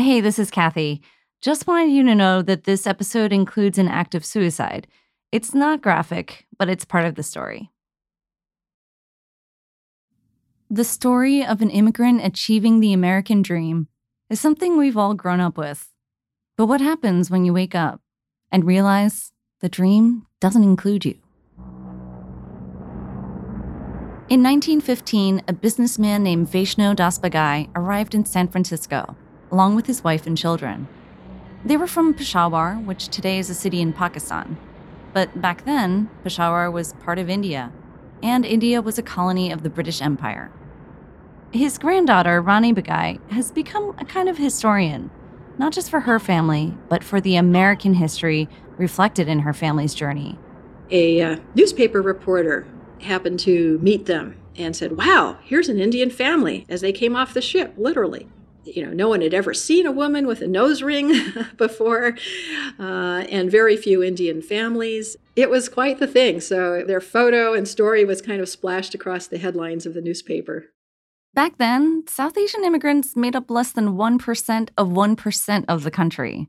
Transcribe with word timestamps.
Hey, 0.00 0.22
this 0.22 0.38
is 0.38 0.50
Kathy. 0.50 1.02
Just 1.42 1.66
wanted 1.66 1.90
you 1.90 2.02
to 2.04 2.14
know 2.14 2.40
that 2.40 2.64
this 2.64 2.86
episode 2.86 3.34
includes 3.34 3.76
an 3.76 3.86
act 3.86 4.14
of 4.14 4.24
suicide. 4.24 4.86
It's 5.30 5.52
not 5.52 5.82
graphic, 5.82 6.46
but 6.58 6.70
it's 6.70 6.86
part 6.86 7.04
of 7.04 7.16
the 7.16 7.22
story. 7.22 7.70
The 10.70 10.84
story 10.84 11.44
of 11.44 11.60
an 11.60 11.68
immigrant 11.68 12.24
achieving 12.24 12.80
the 12.80 12.94
American 12.94 13.42
dream 13.42 13.88
is 14.30 14.40
something 14.40 14.78
we've 14.78 14.96
all 14.96 15.12
grown 15.12 15.38
up 15.38 15.58
with. 15.58 15.90
But 16.56 16.64
what 16.64 16.80
happens 16.80 17.30
when 17.30 17.44
you 17.44 17.52
wake 17.52 17.74
up 17.74 18.00
and 18.50 18.64
realize 18.64 19.32
the 19.60 19.68
dream 19.68 20.26
doesn't 20.40 20.64
include 20.64 21.04
you? 21.04 21.18
In 24.30 24.42
1915, 24.42 25.42
a 25.46 25.52
businessman 25.52 26.22
named 26.22 26.48
Vaishno 26.50 26.96
Das 26.96 27.18
Bagai 27.18 27.68
arrived 27.74 28.14
in 28.14 28.24
San 28.24 28.48
Francisco, 28.48 29.14
along 29.50 29.74
with 29.74 29.86
his 29.86 30.04
wife 30.04 30.26
and 30.26 30.36
children. 30.36 30.88
They 31.64 31.76
were 31.76 31.86
from 31.86 32.14
Peshawar, 32.14 32.76
which 32.76 33.08
today 33.08 33.38
is 33.38 33.50
a 33.50 33.54
city 33.54 33.80
in 33.80 33.92
Pakistan. 33.92 34.56
But 35.12 35.40
back 35.40 35.64
then, 35.64 36.08
Peshawar 36.22 36.70
was 36.70 36.94
part 36.94 37.18
of 37.18 37.28
India, 37.28 37.72
and 38.22 38.46
India 38.46 38.80
was 38.80 38.98
a 38.98 39.02
colony 39.02 39.50
of 39.50 39.62
the 39.62 39.70
British 39.70 40.00
Empire. 40.00 40.50
His 41.52 41.78
granddaughter, 41.78 42.40
Rani 42.40 42.72
Bagai, 42.72 43.18
has 43.32 43.50
become 43.50 43.94
a 43.98 44.04
kind 44.04 44.28
of 44.28 44.38
historian, 44.38 45.10
not 45.58 45.72
just 45.72 45.90
for 45.90 46.00
her 46.00 46.18
family, 46.18 46.74
but 46.88 47.02
for 47.02 47.20
the 47.20 47.36
American 47.36 47.94
history 47.94 48.48
reflected 48.78 49.28
in 49.28 49.40
her 49.40 49.52
family's 49.52 49.94
journey. 49.94 50.38
A 50.90 51.20
uh, 51.20 51.36
newspaper 51.54 52.00
reporter 52.00 52.66
happened 53.00 53.40
to 53.40 53.78
meet 53.80 54.06
them 54.06 54.36
and 54.56 54.74
said, 54.74 54.96
Wow, 54.96 55.38
here's 55.42 55.68
an 55.68 55.78
Indian 55.78 56.08
family 56.08 56.66
as 56.68 56.80
they 56.80 56.92
came 56.92 57.16
off 57.16 57.34
the 57.34 57.42
ship, 57.42 57.74
literally 57.76 58.28
you 58.76 58.84
know, 58.84 58.92
no 58.92 59.08
one 59.08 59.20
had 59.20 59.34
ever 59.34 59.54
seen 59.54 59.86
a 59.86 59.92
woman 59.92 60.26
with 60.26 60.40
a 60.40 60.46
nose 60.46 60.82
ring 60.82 61.12
before, 61.56 62.16
uh, 62.78 63.24
and 63.28 63.50
very 63.50 63.76
few 63.76 64.02
Indian 64.02 64.42
families. 64.42 65.16
It 65.36 65.50
was 65.50 65.68
quite 65.68 65.98
the 65.98 66.06
thing. 66.06 66.40
So 66.40 66.84
their 66.86 67.00
photo 67.00 67.54
and 67.54 67.66
story 67.66 68.04
was 68.04 68.22
kind 68.22 68.40
of 68.40 68.48
splashed 68.48 68.94
across 68.94 69.26
the 69.26 69.38
headlines 69.38 69.86
of 69.86 69.94
the 69.94 70.00
newspaper. 70.00 70.66
Back 71.32 71.58
then, 71.58 72.04
South 72.08 72.36
Asian 72.36 72.64
immigrants 72.64 73.16
made 73.16 73.36
up 73.36 73.50
less 73.50 73.70
than 73.70 73.96
1% 73.96 74.68
of 74.76 74.88
1% 74.88 75.64
of 75.68 75.84
the 75.84 75.90
country. 75.90 76.48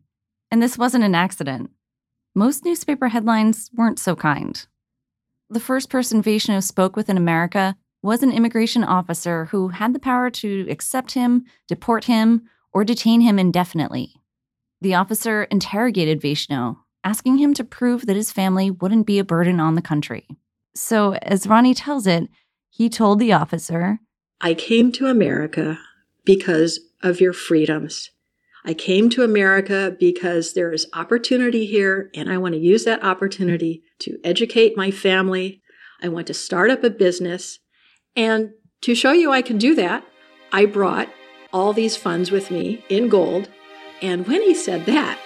And 0.50 0.62
this 0.62 0.78
wasn't 0.78 1.04
an 1.04 1.16
accident. 1.16 1.70
Most 2.34 2.66
newspaper 2.66 3.10
headlines 3.10 3.70
weren't 3.74 4.00
so 4.00 4.16
kind. 4.16 4.66
The 5.50 5.60
first 5.60 5.90
person 5.90 6.24
Vaishno 6.24 6.64
spoke 6.64 6.96
with 6.96 7.10
in 7.10 7.18
America 7.18 7.76
was 8.02 8.24
an 8.24 8.32
immigration 8.32 8.84
officer 8.84 9.46
who 9.46 9.70
had 9.70 9.94
the 9.94 10.00
power 10.00 10.30
to 10.30 10.68
accept 10.70 11.12
him, 11.12 11.46
deport 11.68 12.06
him, 12.06 12.44
or 12.74 12.84
detain 12.84 13.22
him 13.22 13.38
indefinitely. 13.38 14.16
The 14.82 14.96
officer 14.96 15.44
interrogated 15.44 16.22
Vaishno, 16.22 16.78
asking 17.04 17.38
him 17.38 17.54
to 17.54 17.64
prove 17.64 18.06
that 18.06 18.16
his 18.16 18.32
family 18.32 18.72
wouldn't 18.72 19.06
be 19.06 19.20
a 19.20 19.24
burden 19.24 19.60
on 19.60 19.76
the 19.76 19.82
country. 19.82 20.28
So, 20.74 21.14
as 21.16 21.48
Rani 21.48 21.74
tells 21.74 22.08
it, 22.08 22.30
he 22.70 22.90
told 22.90 23.20
the 23.20 23.34
officer, 23.34 24.00
I 24.40 24.54
came 24.54 24.92
to 24.94 25.08
America 25.08 25.78
because 26.26 26.80
of 27.04 27.20
your 27.20 27.34
freedoms. 27.34 28.10
I 28.64 28.74
came 28.74 29.10
to 29.12 29.24
America 29.24 29.96
because 30.00 30.54
there 30.54 30.72
is 30.72 30.88
opportunity 30.94 31.66
here, 31.66 32.10
and 32.16 32.32
I 32.32 32.38
want 32.38 32.54
to 32.54 32.60
use 32.60 32.86
that 32.86 33.04
opportunity 33.04 33.84
to 34.00 34.18
educate 34.24 34.78
my 34.78 34.92
family. 34.92 35.62
I 36.02 36.10
want 36.10 36.28
to 36.28 36.34
start 36.34 36.70
up 36.70 36.84
a 36.84 36.90
business, 36.90 37.60
and 38.16 38.52
to 38.82 38.96
show 38.96 39.12
you 39.12 39.32
I 39.32 39.42
can 39.42 39.58
do 39.58 39.76
that, 39.76 40.04
I 40.52 40.66
brought 40.66 41.10
all 41.54 41.74
these 41.74 41.96
funds 41.96 42.32
with 42.32 42.52
me 42.52 42.84
in 42.90 43.08
gold. 43.08 43.50
And 44.02 44.28
when 44.28 44.42
he 44.42 44.54
said 44.54 44.86
that, 44.86 45.20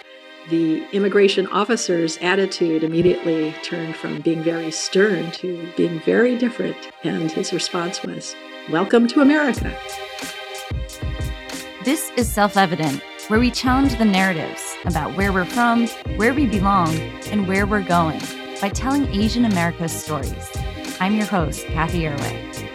the 0.49 0.85
immigration 0.91 1.47
officer's 1.47 2.17
attitude 2.17 2.83
immediately 2.83 3.55
turned 3.63 3.95
from 3.95 4.21
being 4.21 4.43
very 4.43 4.69
stern 4.69 5.31
to 5.31 5.67
being 5.75 5.99
very 6.01 6.37
different. 6.37 6.77
And 7.03 7.31
his 7.31 7.51
response 7.53 8.03
was, 8.03 8.35
Welcome 8.69 9.07
to 9.07 9.21
America. 9.21 9.75
This 11.83 12.11
is 12.17 12.31
Self 12.31 12.57
Evident, 12.57 13.01
where 13.27 13.39
we 13.39 13.49
challenge 13.49 13.97
the 13.97 14.05
narratives 14.05 14.75
about 14.85 15.15
where 15.15 15.33
we're 15.33 15.45
from, 15.45 15.87
where 16.17 16.33
we 16.33 16.45
belong, 16.45 16.95
and 17.31 17.47
where 17.47 17.65
we're 17.65 17.83
going 17.83 18.21
by 18.61 18.69
telling 18.69 19.07
Asian 19.07 19.45
America's 19.45 19.91
stories. 19.91 20.51
I'm 20.99 21.15
your 21.15 21.25
host, 21.25 21.65
Kathy 21.67 22.03
Erway. 22.03 22.74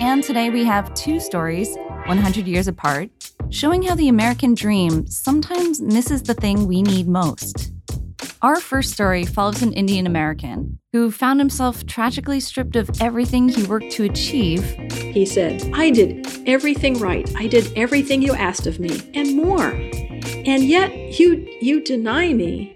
And 0.00 0.24
today 0.24 0.48
we 0.48 0.64
have 0.64 0.94
two 0.94 1.20
stories, 1.20 1.76
100 2.06 2.46
years 2.46 2.66
apart, 2.66 3.10
showing 3.50 3.82
how 3.82 3.94
the 3.94 4.08
American 4.08 4.54
dream 4.54 5.06
sometimes 5.06 5.82
misses 5.82 6.22
the 6.22 6.32
thing 6.32 6.66
we 6.66 6.80
need 6.80 7.06
most. 7.06 7.70
Our 8.40 8.60
first 8.60 8.94
story 8.94 9.26
follows 9.26 9.60
an 9.60 9.74
Indian 9.74 10.06
American 10.06 10.78
who 10.94 11.10
found 11.10 11.38
himself 11.38 11.84
tragically 11.84 12.40
stripped 12.40 12.76
of 12.76 12.90
everything 13.02 13.50
he 13.50 13.64
worked 13.64 13.90
to 13.92 14.04
achieve. 14.04 14.64
He 14.90 15.26
said, 15.26 15.70
I 15.74 15.90
did 15.90 16.26
everything 16.48 16.98
right. 16.98 17.30
I 17.36 17.46
did 17.46 17.70
everything 17.76 18.22
you 18.22 18.32
asked 18.32 18.66
of 18.66 18.80
me 18.80 19.02
and 19.12 19.36
more. 19.36 19.72
And 20.46 20.64
yet 20.64 21.20
you 21.20 21.46
you 21.60 21.84
deny 21.84 22.32
me. 22.32 22.72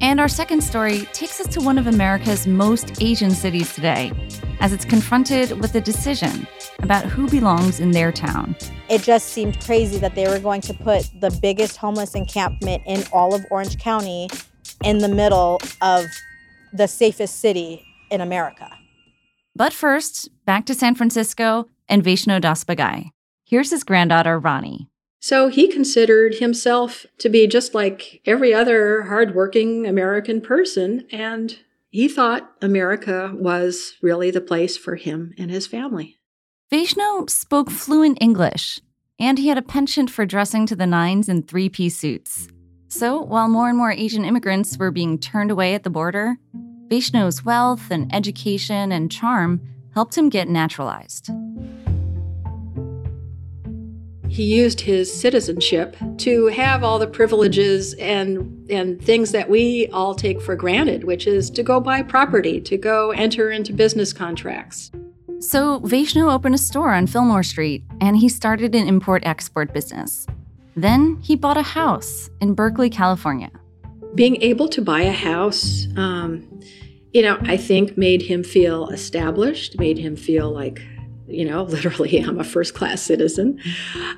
And 0.00 0.18
our 0.18 0.28
second 0.28 0.62
story 0.62 1.08
takes 1.12 1.40
us 1.40 1.46
to 1.54 1.60
one 1.60 1.78
of 1.78 1.86
America's 1.86 2.48
most 2.48 3.00
Asian 3.00 3.30
cities 3.30 3.72
today, 3.72 4.12
as 4.60 4.72
it's 4.72 4.84
confronted 4.84 5.60
with 5.60 5.74
a 5.74 5.80
decision 5.80 6.46
about 6.80 7.04
who 7.04 7.28
belongs 7.28 7.80
in 7.80 7.90
their 7.90 8.12
town. 8.12 8.56
It 8.88 9.02
just 9.02 9.28
seemed 9.28 9.60
crazy 9.64 9.98
that 9.98 10.14
they 10.14 10.28
were 10.28 10.38
going 10.38 10.60
to 10.62 10.74
put 10.74 11.08
the 11.20 11.36
biggest 11.42 11.76
homeless 11.76 12.14
encampment 12.14 12.82
in 12.86 13.04
all 13.12 13.34
of 13.34 13.44
Orange 13.50 13.78
County 13.78 14.28
in 14.84 14.98
the 14.98 15.08
middle 15.08 15.60
of 15.82 16.04
the 16.72 16.86
safest 16.86 17.40
city 17.40 17.84
in 18.10 18.20
America. 18.20 18.70
But 19.54 19.72
first, 19.72 20.28
back 20.44 20.66
to 20.66 20.74
San 20.74 20.94
Francisco 20.94 21.66
and 21.88 22.04
Vaishno 22.04 22.40
Das 22.40 22.64
Bagai. 22.64 23.10
Here's 23.44 23.70
his 23.70 23.84
granddaughter, 23.84 24.38
Rani. 24.38 24.88
So 25.20 25.48
he 25.48 25.66
considered 25.66 26.36
himself 26.36 27.06
to 27.18 27.28
be 27.28 27.46
just 27.46 27.74
like 27.74 28.20
every 28.26 28.52
other 28.52 29.02
hardworking 29.02 29.86
American 29.86 30.40
person, 30.40 31.06
and 31.10 31.58
he 31.96 32.08
thought 32.08 32.52
America 32.60 33.32
was 33.34 33.94
really 34.02 34.30
the 34.30 34.42
place 34.42 34.76
for 34.76 34.96
him 34.96 35.32
and 35.38 35.50
his 35.50 35.66
family. 35.66 36.18
Vaishno 36.70 37.30
spoke 37.30 37.70
fluent 37.70 38.18
English, 38.20 38.78
and 39.18 39.38
he 39.38 39.48
had 39.48 39.56
a 39.56 39.62
penchant 39.62 40.10
for 40.10 40.26
dressing 40.26 40.66
to 40.66 40.76
the 40.76 40.86
nines 40.86 41.26
in 41.26 41.42
three 41.42 41.70
piece 41.70 41.96
suits. 41.96 42.48
So, 42.88 43.22
while 43.22 43.48
more 43.48 43.70
and 43.70 43.78
more 43.78 43.92
Asian 43.92 44.26
immigrants 44.26 44.76
were 44.76 44.90
being 44.90 45.18
turned 45.18 45.50
away 45.50 45.72
at 45.74 45.84
the 45.84 45.90
border, 45.90 46.36
Vaishno's 46.88 47.46
wealth 47.46 47.90
and 47.90 48.14
education 48.14 48.92
and 48.92 49.10
charm 49.10 49.62
helped 49.94 50.18
him 50.18 50.28
get 50.28 50.50
naturalized. 50.50 51.30
He 54.36 54.44
used 54.44 54.82
his 54.82 55.10
citizenship 55.10 55.96
to 56.18 56.48
have 56.48 56.84
all 56.84 56.98
the 56.98 57.06
privileges 57.06 57.94
and, 57.94 58.70
and 58.70 59.00
things 59.00 59.32
that 59.32 59.48
we 59.48 59.86
all 59.94 60.14
take 60.14 60.42
for 60.42 60.54
granted, 60.54 61.04
which 61.04 61.26
is 61.26 61.48
to 61.48 61.62
go 61.62 61.80
buy 61.80 62.02
property, 62.02 62.60
to 62.60 62.76
go 62.76 63.12
enter 63.12 63.50
into 63.50 63.72
business 63.72 64.12
contracts. 64.12 64.92
So 65.38 65.80
Vaishno 65.80 66.30
opened 66.30 66.54
a 66.54 66.58
store 66.58 66.92
on 66.92 67.06
Fillmore 67.06 67.42
Street 67.42 67.82
and 68.02 68.18
he 68.18 68.28
started 68.28 68.74
an 68.74 68.86
import 68.86 69.22
export 69.24 69.72
business. 69.72 70.26
Then 70.76 71.16
he 71.22 71.34
bought 71.34 71.56
a 71.56 71.62
house 71.62 72.28
in 72.42 72.52
Berkeley, 72.52 72.90
California. 72.90 73.50
Being 74.14 74.42
able 74.42 74.68
to 74.68 74.82
buy 74.82 75.00
a 75.00 75.12
house, 75.12 75.86
um, 75.96 76.60
you 77.14 77.22
know, 77.22 77.38
I 77.44 77.56
think 77.56 77.96
made 77.96 78.20
him 78.20 78.44
feel 78.44 78.90
established, 78.90 79.78
made 79.78 79.96
him 79.96 80.14
feel 80.14 80.50
like, 80.50 80.82
you 81.28 81.44
know, 81.44 81.62
literally, 81.76 82.18
I'm 82.18 82.40
a 82.40 82.44
first 82.44 82.74
class 82.74 83.02
citizen. 83.02 83.60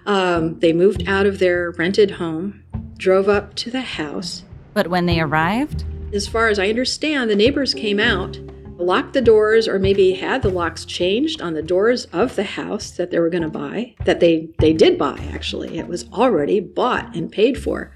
Um, 0.06 0.58
they 0.60 0.72
moved 0.72 1.08
out 1.08 1.26
of 1.26 1.38
their 1.38 1.72
rented 1.72 2.12
home, 2.12 2.62
drove 2.96 3.28
up 3.28 3.55
to 3.56 3.70
the 3.70 3.82
house. 3.82 4.44
But 4.75 4.88
when 4.88 5.06
they 5.06 5.20
arrived, 5.20 5.84
as 6.12 6.26
far 6.26 6.49
as 6.49 6.58
I 6.58 6.69
understand, 6.69 7.31
the 7.31 7.37
neighbors 7.37 7.75
came 7.75 8.00
out 8.00 8.38
locked 8.78 9.12
the 9.12 9.20
doors 9.20 9.66
or 9.66 9.78
maybe 9.78 10.12
had 10.12 10.40
the 10.43 10.49
locks 10.49 10.84
changed 10.84 11.43
on 11.43 11.55
the 11.55 11.62
doors 11.62 12.05
of 12.06 12.37
the 12.37 12.44
house 12.44 12.93
that 12.93 13.10
they 13.10 13.19
were 13.19 13.28
going 13.28 13.43
to 13.43 13.49
buy 13.49 13.94
that 14.05 14.20
they 14.20 14.49
they 14.60 14.72
did 14.72 14.96
buy 14.96 15.19
actually 15.32 15.78
it 15.78 15.88
was 15.88 16.08
already 16.12 16.60
bought 16.60 17.14
and 17.16 17.32
paid 17.32 17.60
for 17.60 17.93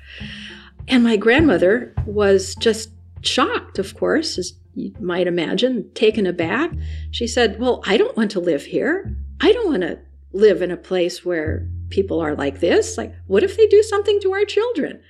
and 0.89 1.05
my 1.05 1.17
grandmother 1.17 1.95
was 2.05 2.57
just 2.57 2.91
shocked 3.21 3.79
of 3.79 3.97
course 3.97 4.37
as 4.39 4.55
you 4.75 4.93
might 5.01 5.27
imagine 5.27 5.91
taken 5.95 6.27
aback 6.27 6.73
she 7.11 7.27
said 7.27 7.59
well 7.61 7.83
i 7.87 7.97
don't 7.97 8.17
want 8.17 8.31
to 8.31 8.41
live 8.41 8.65
here 8.65 9.17
i 9.41 9.53
don't 9.53 9.69
want 9.69 9.83
to 9.83 9.99
live 10.33 10.63
in 10.63 10.71
a 10.71 10.77
place 10.77 11.25
where 11.25 11.69
people 11.91 12.21
are 12.21 12.35
like 12.35 12.61
this 12.61 12.97
like 12.97 13.15
what 13.27 13.43
if 13.43 13.57
they 13.57 13.67
do 13.67 13.83
something 13.83 14.19
to 14.21 14.33
our 14.33 14.45
children 14.45 15.01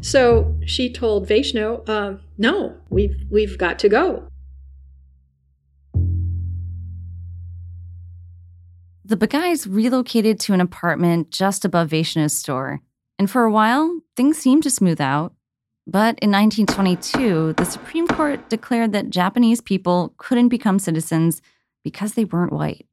so 0.00 0.54
she 0.66 0.92
told 0.92 1.28
Vaishno, 1.28 1.88
uh, 1.88 2.18
"No, 2.38 2.76
we've 2.90 3.16
we've 3.30 3.56
got 3.58 3.78
to 3.80 3.88
go. 3.88 4.28
The 9.04 9.16
Bagais 9.16 9.66
relocated 9.68 10.40
to 10.40 10.54
an 10.54 10.60
apartment 10.60 11.30
just 11.30 11.64
above 11.64 11.90
Vaishno's 11.90 12.32
store, 12.32 12.80
And 13.18 13.30
for 13.30 13.44
a 13.44 13.50
while, 13.50 14.00
things 14.16 14.38
seemed 14.38 14.62
to 14.62 14.70
smooth 14.70 15.00
out. 15.00 15.34
But 15.86 16.18
in 16.20 16.30
1922, 16.30 17.54
the 17.54 17.64
Supreme 17.64 18.06
Court 18.06 18.48
declared 18.48 18.92
that 18.92 19.10
Japanese 19.10 19.60
people 19.60 20.14
couldn't 20.16 20.48
become 20.48 20.78
citizens 20.78 21.42
because 21.82 22.14
they 22.14 22.24
weren't 22.24 22.52
white. 22.52 22.86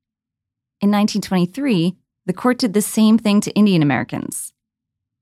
In 0.82 0.90
1923, 0.90 1.96
the 2.26 2.34
court 2.34 2.58
did 2.58 2.74
the 2.74 2.82
same 2.82 3.18
thing 3.18 3.42
to 3.42 3.52
Indian 3.52 3.84
Americans. 3.84 4.54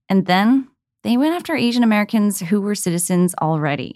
And 0.08 0.26
then 0.26 0.70
they 1.04 1.18
went 1.18 1.36
after 1.36 1.56
Asian 1.56 1.84
Americans 1.84 2.40
who 2.40 2.62
were 2.62 2.76
citizens 2.76 3.36
already. 3.42 3.96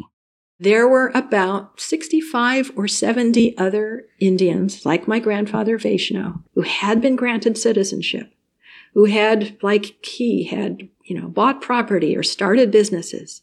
There 0.59 0.87
were 0.87 1.11
about 1.15 1.79
65 1.79 2.71
or 2.75 2.87
70 2.87 3.57
other 3.57 4.05
Indians, 4.19 4.85
like 4.85 5.07
my 5.07 5.19
grandfather 5.19 5.79
Vaishno, 5.79 6.43
who 6.53 6.61
had 6.61 7.01
been 7.01 7.15
granted 7.15 7.57
citizenship, 7.57 8.31
who 8.93 9.05
had, 9.05 9.57
like 9.63 10.05
he, 10.05 10.43
had, 10.43 10.87
you 11.03 11.19
know, 11.19 11.27
bought 11.27 11.61
property 11.61 12.15
or 12.15 12.21
started 12.21 12.69
businesses. 12.69 13.41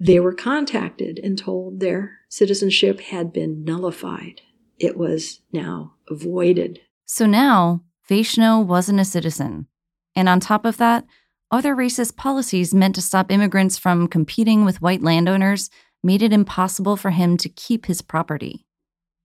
They 0.00 0.20
were 0.20 0.34
contacted 0.34 1.18
and 1.22 1.38
told 1.38 1.80
their 1.80 2.18
citizenship 2.28 3.00
had 3.00 3.32
been 3.32 3.64
nullified. 3.64 4.40
It 4.78 4.96
was 4.96 5.40
now 5.52 5.94
voided. 6.10 6.80
So 7.04 7.26
now, 7.26 7.82
Vaishno 8.08 8.64
wasn't 8.64 9.00
a 9.00 9.04
citizen. 9.04 9.66
And 10.16 10.28
on 10.28 10.40
top 10.40 10.64
of 10.64 10.76
that, 10.78 11.04
other 11.50 11.76
racist 11.76 12.16
policies 12.16 12.74
meant 12.74 12.94
to 12.96 13.02
stop 13.02 13.30
immigrants 13.30 13.78
from 13.78 14.08
competing 14.08 14.64
with 14.64 14.82
white 14.82 15.02
landowners 15.02 15.70
made 16.02 16.22
it 16.22 16.32
impossible 16.32 16.96
for 16.96 17.10
him 17.10 17.36
to 17.38 17.48
keep 17.48 17.86
his 17.86 18.02
property. 18.02 18.66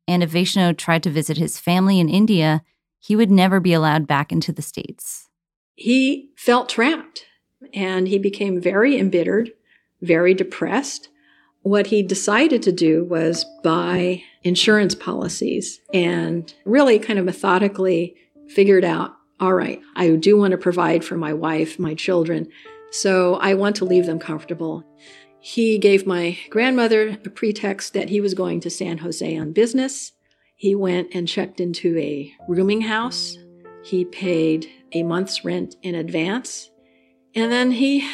And 0.08 0.24
if 0.24 0.32
Vaishno 0.32 0.76
tried 0.78 1.04
to 1.04 1.10
visit 1.10 1.38
his 1.38 1.60
family 1.60 2.00
in 2.00 2.10
India, 2.10 2.64
he 3.00 3.16
would 3.16 3.32
never 3.32 3.60
be 3.60 3.74
allowed 3.74 4.08
back 4.08 4.32
into 4.32 4.52
the 4.52 4.62
States. 4.62 5.28
He 5.76 6.32
felt 6.36 6.70
trapped 6.70 7.26
and 7.74 8.08
he 8.08 8.18
became 8.18 8.62
very 8.62 8.98
embittered, 8.98 9.52
very 10.02 10.34
depressed. 10.34 11.10
What 11.62 11.88
he 11.88 12.02
decided 12.04 12.64
to 12.64 12.72
do 12.72 13.04
was 13.04 13.46
buy 13.64 14.24
insurance 14.44 14.96
policies 14.96 15.80
and 15.94 16.54
really 16.66 17.00
kind 17.00 17.20
of 17.20 17.26
methodically 17.26 18.16
figured 18.48 18.86
out 18.86 19.16
all 19.42 19.54
right, 19.54 19.82
I 19.96 20.10
do 20.18 20.38
want 20.38 20.52
to 20.52 20.58
provide 20.58 21.06
for 21.06 21.16
my 21.16 21.32
wife, 21.32 21.80
my 21.80 21.94
children, 21.94 22.50
so 22.92 23.36
I 23.36 23.54
want 23.54 23.78
to 23.78 23.86
leave 23.86 24.06
them 24.06 24.20
comfortable. 24.20 24.84
He 25.40 25.78
gave 25.78 26.06
my 26.06 26.38
grandmother 26.50 27.18
a 27.24 27.30
pretext 27.30 27.94
that 27.94 28.10
he 28.10 28.20
was 28.20 28.34
going 28.34 28.60
to 28.62 28.70
San 28.70 28.98
Jose 28.98 29.38
on 29.38 29.54
business. 29.54 30.12
He 30.56 30.76
went 30.76 31.10
and 31.14 31.28
checked 31.28 31.62
into 31.62 31.98
a 31.98 32.34
rooming 32.50 32.82
house. 32.82 33.38
He 33.84 34.04
paid 34.04 34.68
a 34.92 35.04
month's 35.04 35.46
rent 35.46 35.78
in 35.82 35.96
advance. 35.96 36.70
And 37.34 37.50
then 37.50 37.72
he, 37.72 38.10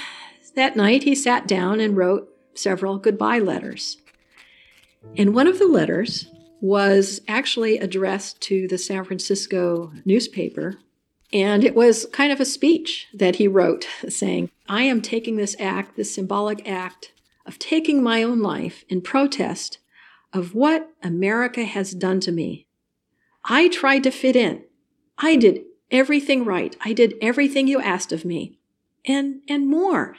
that 0.56 0.76
night, 0.76 1.04
he 1.04 1.16
sat 1.16 1.48
down 1.48 1.80
and 1.80 1.98
wrote 1.98 2.30
several 2.54 2.98
goodbye 2.98 3.40
letters. 3.40 3.98
And 5.18 5.36
one 5.36 5.48
of 5.48 5.60
the 5.60 5.68
letters 5.68 6.28
was 6.62 7.22
actually 7.28 7.78
addressed 7.78 8.42
to 8.42 8.68
the 8.68 8.78
San 8.78 9.04
Francisco 9.04 9.92
newspaper. 10.04 10.80
And 11.32 11.64
it 11.64 11.76
was 11.76 12.08
kind 12.12 12.32
of 12.32 12.40
a 12.40 12.46
speech 12.46 13.08
that 13.14 13.36
he 13.36 13.48
wrote 13.48 13.88
saying, 14.10 14.50
I 14.68 14.84
am 14.84 15.02
taking 15.02 15.36
this 15.36 15.56
act, 15.60 15.96
this 15.96 16.14
symbolic 16.14 16.68
act 16.68 17.12
of 17.46 17.60
taking 17.60 18.02
my 18.02 18.24
own 18.24 18.42
life 18.42 18.84
in 18.90 19.02
protest 19.02 19.78
of 20.34 20.56
what 20.56 20.90
America 21.04 21.64
has 21.64 21.94
done 21.94 22.20
to 22.22 22.32
me. 22.32 22.66
I 23.44 23.68
tried 23.68 24.04
to 24.04 24.12
fit 24.12 24.36
in. 24.36 24.64
I 25.18 25.36
did 25.36 25.62
everything 25.92 26.44
right. 26.44 26.76
I 26.82 26.94
did 26.94 27.14
everything 27.22 27.68
you 27.68 27.80
asked 27.80 28.12
of 28.12 28.26
me 28.26 28.58
and, 29.06 29.42
and 29.48 29.68
more. 29.68 30.16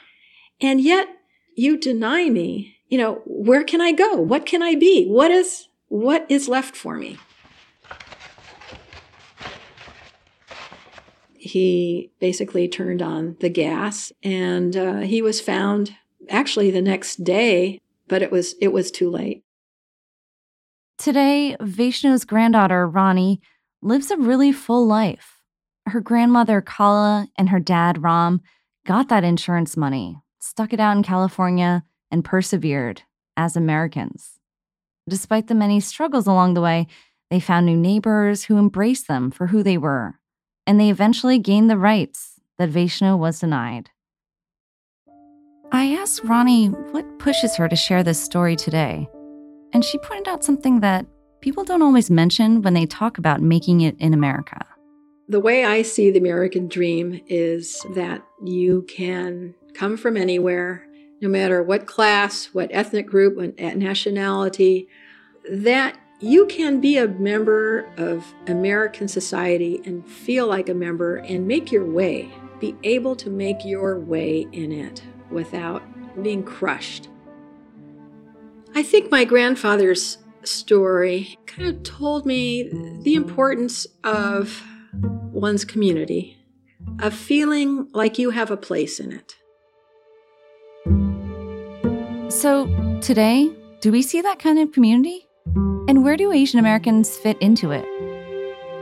And 0.59 0.81
yet 0.81 1.07
you 1.55 1.77
deny 1.77 2.29
me. 2.29 2.75
You 2.89 2.97
know, 2.97 3.21
where 3.25 3.63
can 3.63 3.81
I 3.81 3.91
go? 3.91 4.15
What 4.15 4.45
can 4.45 4.61
I 4.61 4.75
be? 4.75 5.05
What 5.05 5.29
is, 5.31 5.67
what 5.89 6.25
is 6.29 6.47
left 6.47 6.75
for 6.75 6.95
me? 6.95 7.17
He 11.33 12.11
basically 12.19 12.67
turned 12.67 13.01
on 13.01 13.37
the 13.39 13.49
gas 13.49 14.11
and 14.23 14.75
uh, 14.75 14.99
he 14.99 15.21
was 15.21 15.39
found 15.39 15.95
actually 16.29 16.71
the 16.71 16.81
next 16.81 17.23
day, 17.23 17.79
but 18.07 18.21
it 18.21 18.31
was 18.31 18.55
it 18.59 18.69
was 18.69 18.91
too 18.91 19.09
late. 19.09 19.43
Today, 20.97 21.55
Vaishno's 21.61 22.25
granddaughter, 22.25 22.87
Rani, 22.87 23.39
lives 23.81 24.11
a 24.11 24.17
really 24.17 24.51
full 24.51 24.85
life. 24.85 25.41
Her 25.85 26.01
grandmother, 26.01 26.59
Kala, 26.59 27.27
and 27.37 27.49
her 27.49 27.59
dad, 27.59 28.03
Ram, 28.03 28.41
got 28.85 29.07
that 29.09 29.23
insurance 29.23 29.77
money, 29.77 30.17
stuck 30.47 30.73
it 30.73 30.79
out 30.79 30.95
in 30.95 31.03
California, 31.03 31.83
and 32.09 32.23
persevered 32.23 33.03
as 33.35 33.55
Americans. 33.55 34.39
Despite 35.09 35.47
the 35.47 35.55
many 35.55 35.79
struggles 35.79 36.27
along 36.27 36.53
the 36.53 36.61
way, 36.61 36.87
they 37.29 37.39
found 37.39 37.65
new 37.65 37.77
neighbors 37.77 38.45
who 38.45 38.57
embraced 38.57 39.07
them 39.07 39.31
for 39.31 39.47
who 39.47 39.63
they 39.63 39.77
were, 39.77 40.19
and 40.65 40.79
they 40.79 40.89
eventually 40.89 41.39
gained 41.39 41.69
the 41.69 41.77
rights 41.77 42.39
that 42.57 42.69
Vaishno 42.69 43.17
was 43.17 43.39
denied. 43.39 43.89
I 45.71 45.95
asked 45.95 46.23
Rani 46.23 46.67
what 46.67 47.19
pushes 47.19 47.55
her 47.57 47.67
to 47.67 47.75
share 47.75 48.03
this 48.03 48.23
story 48.23 48.55
today, 48.55 49.09
and 49.73 49.83
she 49.83 49.97
pointed 49.97 50.29
out 50.29 50.43
something 50.43 50.79
that 50.79 51.05
people 51.41 51.63
don't 51.63 51.81
always 51.81 52.09
mention 52.09 52.61
when 52.61 52.73
they 52.73 52.85
talk 52.85 53.17
about 53.17 53.41
making 53.41 53.81
it 53.81 53.97
in 53.99 54.13
America. 54.13 54.65
The 55.29 55.39
way 55.41 55.65
I 55.65 55.81
see 55.81 56.09
the 56.09 56.19
American 56.19 56.69
dream 56.69 57.21
is 57.27 57.85
that 57.95 58.23
you 58.41 58.83
can 58.83 59.55
come 59.73 59.97
from 59.97 60.15
anywhere, 60.15 60.87
no 61.19 61.27
matter 61.27 61.61
what 61.61 61.85
class, 61.85 62.45
what 62.53 62.69
ethnic 62.71 63.07
group, 63.07 63.35
what 63.35 63.57
nationality, 63.57 64.87
that 65.51 65.97
you 66.21 66.45
can 66.45 66.79
be 66.79 66.97
a 66.97 67.07
member 67.07 67.89
of 67.97 68.25
American 68.47 69.09
society 69.09 69.81
and 69.85 70.07
feel 70.07 70.47
like 70.47 70.69
a 70.69 70.73
member 70.73 71.17
and 71.17 71.45
make 71.45 71.71
your 71.73 71.85
way, 71.85 72.31
be 72.59 72.75
able 72.83 73.15
to 73.17 73.29
make 73.29 73.65
your 73.65 73.99
way 73.99 74.47
in 74.53 74.71
it 74.71 75.03
without 75.29 75.83
being 76.23 76.41
crushed. 76.41 77.09
I 78.73 78.81
think 78.81 79.11
my 79.11 79.25
grandfather's 79.25 80.19
story 80.43 81.37
kind 81.45 81.67
of 81.67 81.83
told 81.83 82.25
me 82.25 82.69
the 83.01 83.15
importance 83.15 83.85
of 84.05 84.63
one's 85.31 85.65
community, 85.65 86.37
of 86.99 87.13
feeling 87.13 87.87
like 87.93 88.17
you 88.17 88.31
have 88.31 88.51
a 88.51 88.57
place 88.57 88.99
in 88.99 89.11
it. 89.11 89.35
So, 92.31 92.67
today, 93.01 93.51
do 93.81 93.91
we 93.91 94.01
see 94.01 94.21
that 94.21 94.39
kind 94.39 94.59
of 94.59 94.71
community? 94.71 95.27
And 95.87 96.03
where 96.03 96.17
do 96.17 96.31
Asian 96.31 96.59
Americans 96.59 97.15
fit 97.15 97.37
into 97.41 97.71
it? 97.71 97.85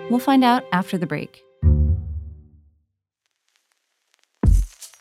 We'll 0.09 0.19
find 0.19 0.43
out 0.43 0.63
after 0.71 0.97
the 0.97 1.05
break. 1.05 1.43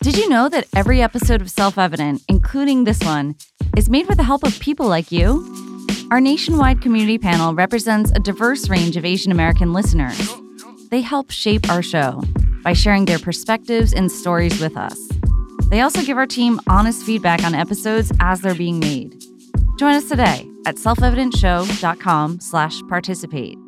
Did 0.03 0.19
you 0.19 0.29
know 0.29 0.51
that 0.51 0.67
every 0.77 1.01
episode 1.01 1.41
of 1.41 1.51
Self 1.51 1.79
Evident, 1.79 2.23
including 2.29 2.85
this 2.85 3.03
one, 3.03 3.37
is 3.77 3.89
made 3.89 4.07
with 4.07 4.19
the 4.19 4.25
help 4.25 4.45
of 4.45 4.61
people 4.61 4.87
like 4.87 5.11
you? 5.11 5.51
Our 6.11 6.21
nationwide 6.21 6.83
community 6.83 7.17
panel 7.17 7.55
represents 7.55 8.13
a 8.15 8.21
diverse 8.21 8.69
range 8.69 8.99
of 8.99 9.07
Asian 9.07 9.33
American 9.33 9.73
listeners. 9.73 10.44
They 10.91 11.01
help 11.01 11.31
shape 11.31 11.69
our 11.71 11.83
show 11.83 12.23
by 12.63 12.73
sharing 12.73 13.05
their 13.05 13.19
perspectives 13.19 13.93
and 13.93 14.11
stories 14.11 14.61
with 14.61 14.77
us. 14.77 14.99
They 15.71 15.81
also 15.81 16.03
give 16.03 16.17
our 16.17 16.27
team 16.27 16.61
honest 16.69 17.05
feedback 17.05 17.43
on 17.43 17.55
episodes 17.55 18.13
as 18.21 18.41
they're 18.41 18.55
being 18.55 18.79
made. 18.79 19.23
Join 19.79 19.95
us 19.95 20.09
today 20.09 20.49
at 20.67 20.77
selfevidentshow.com 20.77 22.41
slash 22.41 22.81
participate. 22.89 23.59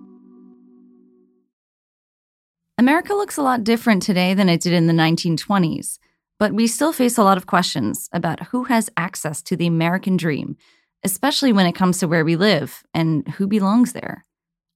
America 2.78 3.14
looks 3.14 3.38
a 3.38 3.42
lot 3.42 3.64
different 3.64 4.02
today 4.02 4.34
than 4.34 4.48
it 4.48 4.60
did 4.60 4.72
in 4.72 4.86
the 4.86 4.92
1920s, 4.92 5.98
but 6.38 6.52
we 6.52 6.66
still 6.66 6.92
face 6.92 7.16
a 7.16 7.24
lot 7.24 7.38
of 7.38 7.46
questions 7.46 8.08
about 8.12 8.48
who 8.48 8.64
has 8.64 8.90
access 8.96 9.42
to 9.42 9.56
the 9.56 9.66
American 9.66 10.16
dream, 10.16 10.56
especially 11.02 11.52
when 11.52 11.66
it 11.66 11.74
comes 11.74 11.98
to 11.98 12.06
where 12.08 12.24
we 12.24 12.36
live 12.36 12.84
and 12.92 13.26
who 13.28 13.46
belongs 13.46 13.94
there. 13.94 14.26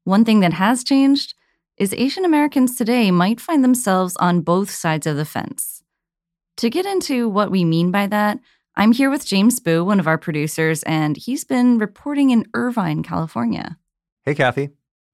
One 0.05 0.25
thing 0.25 0.41
that 0.41 0.55
has 0.55 0.83
changed 0.83 1.35
is 1.81 1.95
Asian 1.95 2.27
Americans 2.27 2.77
today 2.77 3.11
might 3.11 3.41
find 3.41 3.65
themselves 3.65 4.15
on 4.19 4.43
both 4.43 4.71
sides 4.71 5.07
of 5.07 5.17
the 5.17 5.25
fence. 5.25 5.83
To 6.59 6.69
get 6.69 6.85
into 6.85 7.27
what 7.27 7.51
we 7.51 7.65
mean 7.65 7.91
by 7.91 8.07
that, 8.07 8.39
I'm 8.77 8.93
here 8.93 9.09
with 9.09 9.25
James 9.25 9.61
Boo, 9.61 9.83
one 9.83 9.99
of 9.99 10.07
our 10.07 10.19
producers, 10.19 10.83
and 10.83 11.17
he's 11.17 11.43
been 11.43 11.79
reporting 11.79 12.29
in 12.31 12.45
Irvine, 12.53 13.03
California. 13.03 13.79
Hey, 14.25 14.35
Kathy. 14.35 14.69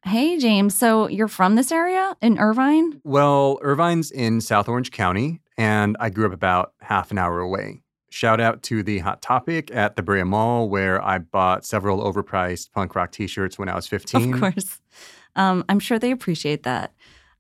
Hey, 0.05 0.39
James. 0.39 0.75
So 0.75 1.07
you're 1.07 1.29
from 1.29 1.55
this 1.55 1.71
area 1.71 2.17
in 2.21 2.37
Irvine? 2.37 3.01
Well, 3.05 3.61
Irvine's 3.63 4.11
in 4.11 4.41
South 4.41 4.69
Orange 4.69 4.91
County, 4.91 5.41
and 5.57 5.97
I 6.01 6.11
grew 6.11 6.27
up 6.27 6.33
about 6.33 6.73
half 6.81 7.13
an 7.13 7.19
hour 7.19 7.39
away. 7.39 7.83
Shout 8.11 8.41
out 8.41 8.65
to 8.65 8.83
the 8.83 8.99
Hot 8.99 9.23
Topic 9.23 9.71
at 9.73 9.95
the 9.95 10.03
Brea 10.03 10.25
Mall, 10.25 10.69
where 10.69 11.01
I 11.01 11.19
bought 11.19 11.65
several 11.65 12.03
overpriced 12.03 12.73
punk 12.73 12.97
rock 12.97 13.13
t 13.13 13.29
shirts 13.29 13.57
when 13.57 13.69
I 13.69 13.77
was 13.77 13.87
15. 13.87 14.35
Of 14.35 14.41
course. 14.41 14.81
Um, 15.37 15.65
I'm 15.69 15.79
sure 15.79 15.99
they 15.99 16.11
appreciate 16.11 16.65
that. 16.65 16.93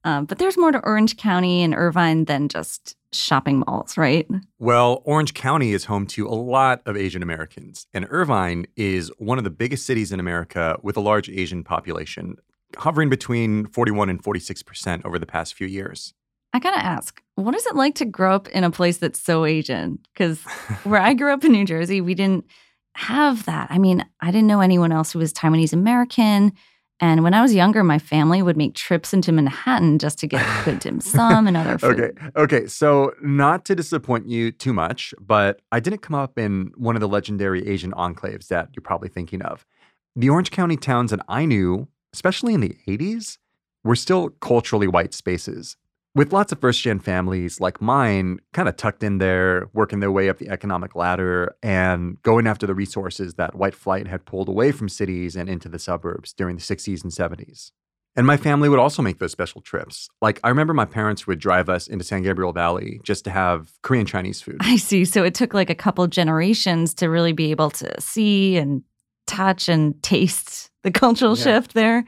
Um, 0.04 0.24
but 0.24 0.38
there's 0.38 0.56
more 0.56 0.70
to 0.70 0.78
Orange 0.84 1.16
County 1.16 1.64
and 1.64 1.74
Irvine 1.74 2.26
than 2.26 2.48
just 2.48 2.96
shopping 3.12 3.64
malls, 3.66 3.96
right? 3.96 4.28
Well, 4.58 5.02
Orange 5.04 5.34
County 5.34 5.72
is 5.72 5.86
home 5.86 6.06
to 6.08 6.28
a 6.28 6.30
lot 6.30 6.80
of 6.86 6.96
Asian 6.96 7.24
Americans, 7.24 7.88
and 7.92 8.06
Irvine 8.08 8.66
is 8.76 9.10
one 9.18 9.38
of 9.38 9.44
the 9.44 9.50
biggest 9.50 9.84
cities 9.84 10.12
in 10.12 10.20
America 10.20 10.78
with 10.82 10.96
a 10.96 11.00
large 11.00 11.28
Asian 11.28 11.64
population, 11.64 12.36
hovering 12.76 13.08
between 13.08 13.66
41 13.66 14.08
and 14.08 14.22
46% 14.22 15.04
over 15.04 15.18
the 15.18 15.26
past 15.26 15.54
few 15.54 15.66
years. 15.66 16.14
I 16.52 16.60
gotta 16.60 16.82
ask, 16.82 17.20
what 17.34 17.54
is 17.54 17.66
it 17.66 17.74
like 17.74 17.96
to 17.96 18.04
grow 18.04 18.34
up 18.34 18.48
in 18.48 18.64
a 18.64 18.70
place 18.70 18.98
that's 18.98 19.20
so 19.20 19.44
Asian? 19.44 19.98
Because 20.12 20.40
where 20.84 21.00
I 21.00 21.14
grew 21.14 21.32
up 21.32 21.44
in 21.44 21.52
New 21.52 21.64
Jersey, 21.64 22.00
we 22.00 22.14
didn't 22.14 22.46
have 22.94 23.44
that. 23.46 23.68
I 23.70 23.78
mean, 23.78 24.06
I 24.20 24.30
didn't 24.30 24.46
know 24.46 24.60
anyone 24.60 24.92
else 24.92 25.12
who 25.12 25.18
was 25.18 25.32
Taiwanese 25.32 25.72
American. 25.72 26.52
And 26.98 27.22
when 27.22 27.34
I 27.34 27.42
was 27.42 27.54
younger, 27.54 27.84
my 27.84 27.98
family 27.98 28.40
would 28.40 28.56
make 28.56 28.74
trips 28.74 29.12
into 29.12 29.30
Manhattan 29.30 29.98
just 29.98 30.18
to 30.20 30.26
get 30.26 30.44
good 30.64 30.78
dim 30.78 31.00
sum 31.00 31.46
and 31.46 31.56
other 31.56 31.78
food. 31.78 32.00
Okay. 32.00 32.30
Okay. 32.36 32.66
So, 32.66 33.12
not 33.22 33.66
to 33.66 33.74
disappoint 33.74 34.28
you 34.28 34.50
too 34.50 34.72
much, 34.72 35.14
but 35.20 35.60
I 35.72 35.80
didn't 35.80 36.00
come 36.00 36.14
up 36.14 36.38
in 36.38 36.72
one 36.76 36.96
of 36.96 37.00
the 37.00 37.08
legendary 37.08 37.66
Asian 37.68 37.92
enclaves 37.92 38.48
that 38.48 38.70
you're 38.74 38.82
probably 38.82 39.10
thinking 39.10 39.42
of. 39.42 39.66
The 40.14 40.30
Orange 40.30 40.50
County 40.50 40.78
towns 40.78 41.10
that 41.10 41.20
I 41.28 41.44
knew, 41.44 41.88
especially 42.14 42.54
in 42.54 42.60
the 42.60 42.74
80s, 42.88 43.36
were 43.84 43.96
still 43.96 44.30
culturally 44.30 44.88
white 44.88 45.12
spaces. 45.12 45.76
With 46.16 46.32
lots 46.32 46.50
of 46.50 46.58
first 46.60 46.80
gen 46.80 46.98
families 46.98 47.60
like 47.60 47.82
mine 47.82 48.38
kind 48.54 48.70
of 48.70 48.76
tucked 48.78 49.02
in 49.02 49.18
there, 49.18 49.68
working 49.74 50.00
their 50.00 50.10
way 50.10 50.30
up 50.30 50.38
the 50.38 50.48
economic 50.48 50.96
ladder 50.96 51.54
and 51.62 52.16
going 52.22 52.46
after 52.46 52.66
the 52.66 52.74
resources 52.74 53.34
that 53.34 53.54
white 53.54 53.74
flight 53.74 54.06
had 54.06 54.24
pulled 54.24 54.48
away 54.48 54.72
from 54.72 54.88
cities 54.88 55.36
and 55.36 55.50
into 55.50 55.68
the 55.68 55.78
suburbs 55.78 56.32
during 56.32 56.56
the 56.56 56.62
60s 56.62 57.02
and 57.02 57.12
70s. 57.12 57.70
And 58.16 58.26
my 58.26 58.38
family 58.38 58.70
would 58.70 58.78
also 58.78 59.02
make 59.02 59.18
those 59.18 59.32
special 59.32 59.60
trips. 59.60 60.08
Like, 60.22 60.40
I 60.42 60.48
remember 60.48 60.72
my 60.72 60.86
parents 60.86 61.26
would 61.26 61.38
drive 61.38 61.68
us 61.68 61.86
into 61.86 62.02
San 62.02 62.22
Gabriel 62.22 62.54
Valley 62.54 62.98
just 63.04 63.24
to 63.24 63.30
have 63.30 63.72
Korean 63.82 64.06
Chinese 64.06 64.40
food. 64.40 64.56
I 64.60 64.76
see. 64.76 65.04
So 65.04 65.22
it 65.22 65.34
took 65.34 65.52
like 65.52 65.68
a 65.68 65.74
couple 65.74 66.06
generations 66.06 66.94
to 66.94 67.10
really 67.10 67.32
be 67.34 67.50
able 67.50 67.68
to 67.72 68.00
see 68.00 68.56
and 68.56 68.82
touch 69.26 69.68
and 69.68 70.02
taste 70.02 70.70
the 70.82 70.90
cultural 70.90 71.36
Yeah. 71.36 71.44
shift 71.44 71.74
there. 71.74 72.06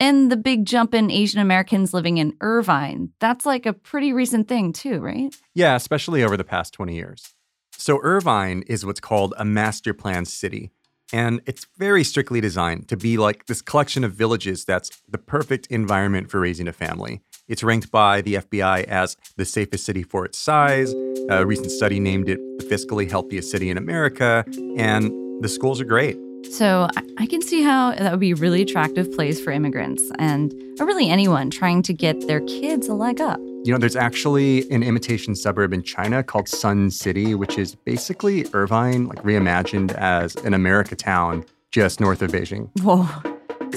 And 0.00 0.30
the 0.30 0.36
big 0.36 0.64
jump 0.64 0.92
in 0.92 1.10
Asian 1.10 1.40
Americans 1.40 1.94
living 1.94 2.18
in 2.18 2.36
Irvine, 2.40 3.10
that's 3.20 3.46
like 3.46 3.64
a 3.64 3.72
pretty 3.72 4.12
recent 4.12 4.48
thing, 4.48 4.72
too, 4.72 5.00
right? 5.00 5.34
Yeah, 5.54 5.76
especially 5.76 6.22
over 6.22 6.36
the 6.36 6.44
past 6.44 6.74
20 6.74 6.94
years. 6.94 7.34
So, 7.76 8.00
Irvine 8.02 8.62
is 8.66 8.84
what's 8.84 9.00
called 9.00 9.34
a 9.36 9.44
master 9.44 9.94
plan 9.94 10.24
city. 10.24 10.70
And 11.12 11.42
it's 11.46 11.66
very 11.76 12.02
strictly 12.02 12.40
designed 12.40 12.88
to 12.88 12.96
be 12.96 13.18
like 13.18 13.46
this 13.46 13.62
collection 13.62 14.04
of 14.04 14.12
villages 14.12 14.64
that's 14.64 14.90
the 15.08 15.18
perfect 15.18 15.66
environment 15.68 16.30
for 16.30 16.40
raising 16.40 16.66
a 16.66 16.72
family. 16.72 17.20
It's 17.46 17.62
ranked 17.62 17.92
by 17.92 18.22
the 18.22 18.34
FBI 18.34 18.84
as 18.84 19.16
the 19.36 19.44
safest 19.44 19.84
city 19.84 20.02
for 20.02 20.24
its 20.24 20.38
size. 20.38 20.92
A 21.28 21.44
recent 21.46 21.70
study 21.70 22.00
named 22.00 22.28
it 22.28 22.40
the 22.58 22.64
fiscally 22.64 23.08
healthiest 23.08 23.50
city 23.50 23.70
in 23.70 23.76
America. 23.76 24.44
And 24.76 25.42
the 25.42 25.48
schools 25.48 25.80
are 25.80 25.84
great. 25.84 26.16
So 26.50 26.88
I, 27.18 27.26
can 27.26 27.42
see 27.42 27.62
how 27.62 27.92
that 27.92 28.10
would 28.10 28.20
be 28.20 28.32
a 28.32 28.36
really 28.36 28.62
attractive 28.62 29.12
place 29.12 29.40
for 29.40 29.50
immigrants 29.50 30.02
and 30.18 30.52
or 30.78 30.86
really 30.86 31.08
anyone 31.08 31.50
trying 31.50 31.82
to 31.82 31.92
get 31.92 32.26
their 32.26 32.40
kids 32.42 32.88
a 32.88 32.94
leg 32.94 33.20
up. 33.20 33.40
You 33.64 33.72
know, 33.72 33.78
there's 33.78 33.96
actually 33.96 34.70
an 34.70 34.82
imitation 34.82 35.34
suburb 35.34 35.72
in 35.72 35.82
China 35.82 36.22
called 36.22 36.48
Sun 36.48 36.90
City, 36.90 37.34
which 37.34 37.58
is 37.58 37.74
basically 37.74 38.46
Irvine, 38.52 39.06
like 39.06 39.22
reimagined 39.22 39.94
as 39.94 40.36
an 40.36 40.54
America 40.54 40.94
town 40.94 41.44
just 41.70 42.00
north 42.00 42.22
of 42.22 42.30
Beijing. 42.30 42.70
Whoa. 42.80 43.08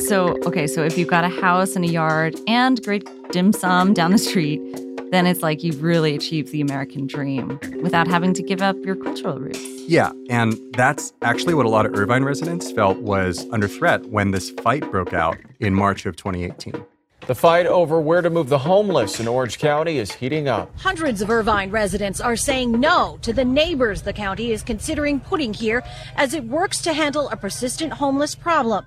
So, 0.02 0.38
okay, 0.46 0.68
so 0.68 0.84
if 0.84 0.98
you've 0.98 1.08
got 1.08 1.24
a 1.24 1.30
house 1.30 1.76
and 1.76 1.84
a 1.84 1.88
yard 1.88 2.36
and 2.48 2.84
great 2.84 3.08
dim 3.32 3.54
sum 3.54 3.94
down 3.94 4.12
the 4.12 4.18
street, 4.18 4.62
then 5.12 5.26
it's 5.26 5.42
like 5.42 5.64
you've 5.64 5.84
really 5.84 6.16
achieved 6.16 6.52
the 6.52 6.62
American 6.62 7.08
dream 7.08 7.60
without 7.82 8.08
having 8.08 8.34
to 8.34 8.44
give 8.44 8.62
up 8.62 8.76
your 8.84 8.96
cultural 8.96 9.40
roots. 9.40 9.60
Yeah, 9.88 10.12
and 10.30 10.58
that's 10.74 11.14
actually 11.22 11.54
what 11.54 11.66
a 11.66 11.70
lot 11.70 11.86
of 11.86 11.94
Irvine 11.96 12.24
residents 12.24 12.72
felt 12.72 12.98
was 13.00 13.48
under 13.52 13.68
threat 13.68 14.06
when 14.08 14.32
this 14.32 14.50
fight 14.50 14.90
broke 14.92 15.14
out 15.14 15.38
in 15.60 15.74
March 15.74 16.06
of 16.06 16.16
2018. 16.16 16.86
The 17.28 17.36
fight 17.36 17.66
over 17.66 18.00
where 18.00 18.22
to 18.22 18.30
move 18.30 18.48
the 18.48 18.58
homeless 18.58 19.20
in 19.20 19.28
Orange 19.28 19.60
County 19.60 19.98
is 19.98 20.14
heating 20.14 20.48
up. 20.48 20.72
Hundreds 20.80 21.22
of 21.22 21.30
Irvine 21.30 21.72
residents 21.72 22.22
are 22.22 22.38
saying 22.38 22.80
no 22.80 23.18
to 23.22 23.34
the 23.34 23.44
neighbors 23.44 24.04
the 24.04 24.14
county 24.14 24.54
is 24.54 24.64
considering 24.64 25.20
putting 25.20 25.54
here 25.54 25.84
as 26.16 26.34
it 26.34 26.46
works 26.46 26.82
to 26.84 26.94
handle 26.94 27.28
a 27.30 27.36
persistent 27.36 27.92
homeless 27.92 28.34
problem. 28.34 28.86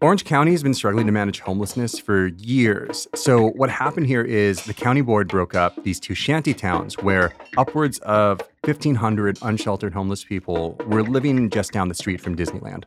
Orange 0.00 0.24
County 0.24 0.52
has 0.52 0.62
been 0.62 0.74
struggling 0.74 1.06
to 1.06 1.12
manage 1.12 1.40
homelessness 1.40 1.98
for 1.98 2.28
years. 2.38 3.06
So, 3.14 3.50
what 3.50 3.70
happened 3.70 4.06
here 4.06 4.22
is 4.22 4.64
the 4.64 4.74
county 4.74 5.00
board 5.00 5.28
broke 5.28 5.54
up 5.54 5.82
these 5.84 6.00
two 6.00 6.14
shanty 6.14 6.54
towns 6.54 6.98
where 6.98 7.32
upwards 7.56 7.98
of 8.00 8.40
1,500 8.64 9.38
unsheltered 9.42 9.92
homeless 9.92 10.24
people 10.24 10.76
were 10.86 11.02
living 11.02 11.50
just 11.50 11.72
down 11.72 11.88
the 11.88 11.94
street 11.94 12.20
from 12.20 12.36
Disneyland. 12.36 12.84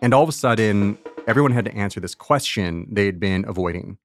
And 0.00 0.12
all 0.12 0.22
of 0.22 0.28
a 0.28 0.32
sudden, 0.32 0.98
everyone 1.26 1.52
had 1.52 1.64
to 1.66 1.74
answer 1.74 2.00
this 2.00 2.14
question 2.14 2.86
they'd 2.90 3.20
been 3.20 3.44
avoiding 3.46 3.98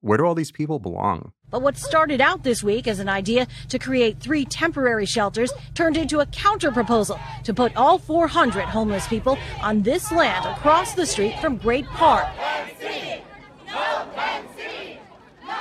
Where 0.00 0.18
do 0.18 0.24
all 0.24 0.34
these 0.34 0.52
people 0.52 0.78
belong? 0.78 1.32
But 1.52 1.60
what 1.60 1.76
started 1.76 2.22
out 2.22 2.42
this 2.42 2.62
week 2.62 2.88
as 2.88 2.98
an 2.98 3.10
idea 3.10 3.46
to 3.68 3.78
create 3.78 4.18
three 4.18 4.46
temporary 4.46 5.04
shelters 5.04 5.52
turned 5.74 5.98
into 5.98 6.20
a 6.20 6.26
counter 6.26 6.72
proposal 6.72 7.20
to 7.44 7.52
put 7.52 7.76
all 7.76 7.98
400 7.98 8.64
homeless 8.64 9.06
people 9.06 9.38
on 9.62 9.82
this 9.82 10.10
land 10.10 10.46
across 10.46 10.94
the 10.94 11.04
street 11.04 11.38
from 11.40 11.58
Great 11.58 11.86
Park. 11.88 12.26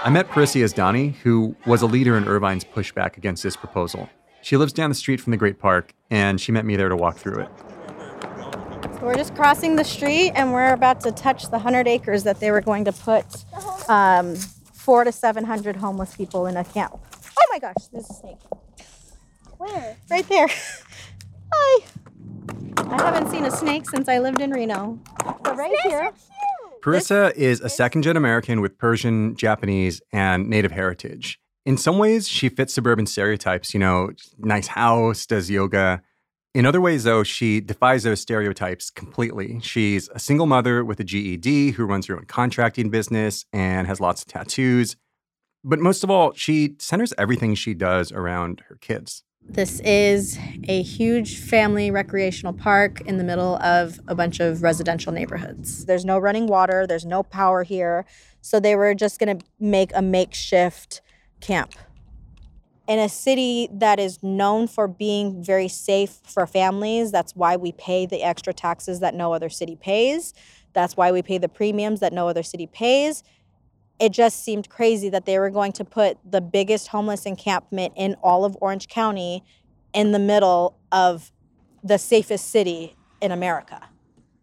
I 0.04 0.10
met 0.10 0.30
Parissa 0.30 0.64
Asdani, 0.64 1.14
who 1.16 1.58
was 1.66 1.82
a 1.82 1.88
leader 1.88 2.18
in 2.18 2.24
Irvine's 2.24 2.64
pushback 2.64 3.18
against 3.18 3.44
this 3.44 3.58
proposal. 3.58 4.10
She 4.42 4.56
lives 4.56 4.72
down 4.72 4.90
the 4.90 4.96
street 4.96 5.20
from 5.20 5.32
the 5.32 5.38
Great 5.38 5.60
Park, 5.60 5.94
and 6.10 6.40
she 6.40 6.54
met 6.54 6.66
me 6.66 6.78
there 6.78 6.90
to 6.90 6.96
walk 6.96 7.18
through 7.18 7.42
it. 7.42 7.50
So 9.02 9.08
we're 9.08 9.16
just 9.16 9.36
crossing 9.36 9.76
the 9.76 9.84
street 9.84 10.32
and 10.36 10.54
we're 10.54 10.74
about 10.74 11.02
to 11.02 11.12
touch 11.12 11.44
the 11.46 11.58
100 11.58 11.88
acres 11.88 12.24
that 12.24 12.40
they 12.40 12.50
were 12.50 12.62
going 12.62 12.86
to 12.86 12.92
put 12.92 13.26
um, 13.90 14.36
four 14.82 15.04
to 15.04 15.12
700 15.12 15.76
homeless 15.76 16.16
people 16.16 16.48
in 16.48 16.58
a 16.58 16.64
camp. 16.64 16.94
Oh 16.94 17.46
my 17.52 17.60
gosh, 17.60 17.76
there's 17.92 18.10
a 18.10 18.14
snake. 18.14 18.40
Where? 19.58 19.96
Right 20.10 20.28
there. 20.28 20.48
Hi. 21.54 21.86
I 22.78 23.04
haven't 23.04 23.30
seen 23.30 23.46
a 23.46 23.52
snake 23.52 23.88
since 23.88 24.10
I 24.10 24.18
lived 24.18 24.42
in 24.42 24.52
Reno. 24.52 25.00
But 25.24 25.56
right 25.56 25.78
here. 25.84 26.12
Parissa 26.82 27.32
is 27.36 27.62
a 27.62 27.70
second 27.70 28.02
gen 28.02 28.18
American 28.18 28.60
with 28.60 28.78
Persian, 28.80 29.36
Japanese, 29.36 30.02
and 30.12 30.50
Native 30.50 30.72
heritage. 30.72 31.40
In 31.64 31.78
some 31.78 32.00
ways, 32.00 32.28
she 32.28 32.50
fits 32.50 32.74
suburban 32.74 33.06
stereotypes, 33.06 33.76
you 33.76 33.80
know, 33.80 34.10
nice 34.40 34.66
house, 34.66 35.28
does 35.28 35.52
yoga. 35.52 36.02
In 36.54 36.66
other 36.66 36.82
ways, 36.82 37.06
though, 37.06 37.24
she 37.24 37.62
defies 37.62 38.04
those 38.04 38.20
stereotypes 38.20 38.90
completely. 38.90 39.62
She's 39.62 40.10
a 40.10 40.20
single 40.20 40.48
mother 40.48 40.84
with 40.84 41.00
a 41.00 41.04
GED 41.06 41.72
who 41.72 41.86
runs 41.86 42.08
her 42.08 42.18
own 42.18 42.26
contracting 42.26 42.90
business 42.90 43.46
and 43.54 43.88
has 43.88 44.02
lots 44.02 44.22
of 44.22 44.28
tattoos. 44.28 44.98
But 45.64 45.80
most 45.80 46.04
of 46.04 46.10
all, 46.10 46.34
she 46.34 46.76
centers 46.78 47.14
everything 47.18 47.56
she 47.56 47.74
does 47.74 48.12
around 48.12 48.64
her 48.68 48.76
kids. 48.76 49.24
This 49.44 49.80
is 49.80 50.38
a 50.68 50.82
huge 50.82 51.38
family 51.38 51.90
recreational 51.90 52.54
park 52.54 53.00
in 53.02 53.18
the 53.18 53.24
middle 53.24 53.56
of 53.58 54.00
a 54.08 54.16
bunch 54.16 54.40
of 54.40 54.62
residential 54.62 55.14
neighborhoods. 55.14 55.86
There's 55.86 56.06
no 56.06 56.20
running 56.20 56.48
water, 56.48 56.86
there's 56.86 57.06
no 57.06 57.24
power 57.24 57.64
here. 57.64 58.06
So 58.42 58.60
they 58.60 58.76
were 58.76 58.94
just 58.94 59.20
going 59.20 59.40
to 59.40 59.46
make 59.60 59.92
a 59.96 60.02
makeshift 60.02 61.02
camp. 61.40 61.76
In 62.92 63.00
a 63.00 63.08
city 63.08 63.70
that 63.72 64.02
is 64.02 64.22
known 64.22 64.68
for 64.68 64.86
being 64.86 65.42
very 65.42 65.70
safe 65.70 66.20
for 66.26 66.46
families, 66.46 67.10
that's 67.10 67.34
why 67.38 67.56
we 67.56 67.72
pay 67.72 68.06
the 68.06 68.22
extra 68.22 68.54
taxes 68.54 69.00
that 69.00 69.16
no 69.16 69.34
other 69.34 69.50
city 69.50 69.78
pays. 69.78 70.34
That's 70.74 70.98
why 70.98 71.14
we 71.14 71.22
pay 71.22 71.38
the 71.38 71.48
premiums 71.48 72.02
that 72.02 72.12
no 72.12 72.28
other 72.28 72.44
city 72.44 72.68
pays 72.68 73.24
it 74.02 74.12
just 74.12 74.44
seemed 74.44 74.68
crazy 74.68 75.10
that 75.10 75.28
they 75.28 75.38
were 75.38 75.52
going 75.52 75.72
to 75.72 75.86
put 75.86 76.18
the 76.30 76.42
biggest 76.42 76.88
homeless 76.88 77.28
encampment 77.28 77.94
in 77.96 78.16
all 78.24 78.44
of 78.44 78.58
Orange 78.60 78.88
County 78.88 79.44
in 79.94 80.12
the 80.12 80.18
middle 80.18 80.76
of 80.92 81.32
the 81.84 82.00
safest 82.00 82.50
city 82.50 82.96
in 83.22 83.32
America. 83.32 83.90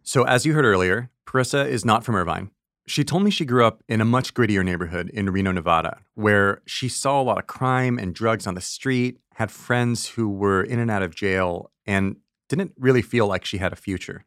So, 0.05 0.23
as 0.23 0.47
you 0.47 0.55
heard 0.55 0.65
earlier, 0.65 1.11
Parissa 1.27 1.67
is 1.67 1.85
not 1.85 2.05
from 2.05 2.15
Irvine. 2.15 2.53
She 2.89 3.05
told 3.05 3.23
me 3.23 3.31
she 3.31 3.45
grew 3.45 3.67
up 3.67 3.83
in 3.87 4.01
a 4.01 4.05
much 4.07 4.33
grittier 4.33 4.65
neighborhood 4.65 5.11
in 5.11 5.29
Reno, 5.31 5.53
Nevada, 5.53 5.99
where 6.15 6.63
she 6.65 6.89
saw 6.89 7.21
a 7.21 7.23
lot 7.23 7.39
of 7.39 7.47
crime 7.47 7.99
and 7.99 8.15
drugs 8.15 8.47
on 8.47 8.55
the 8.55 8.63
street, 8.63 9.21
had 9.35 9.51
friends 9.51 10.09
who 10.09 10.29
were 10.29 10.63
in 10.63 10.79
and 10.79 10.91
out 10.91 11.03
of 11.03 11.15
jail, 11.15 11.71
and 11.87 12.17
didn't 12.49 12.73
really 12.79 13.03
feel 13.03 13.27
like 13.27 13.45
she 13.45 13.59
had 13.59 13.75
a 13.75 13.77
future. 13.77 14.25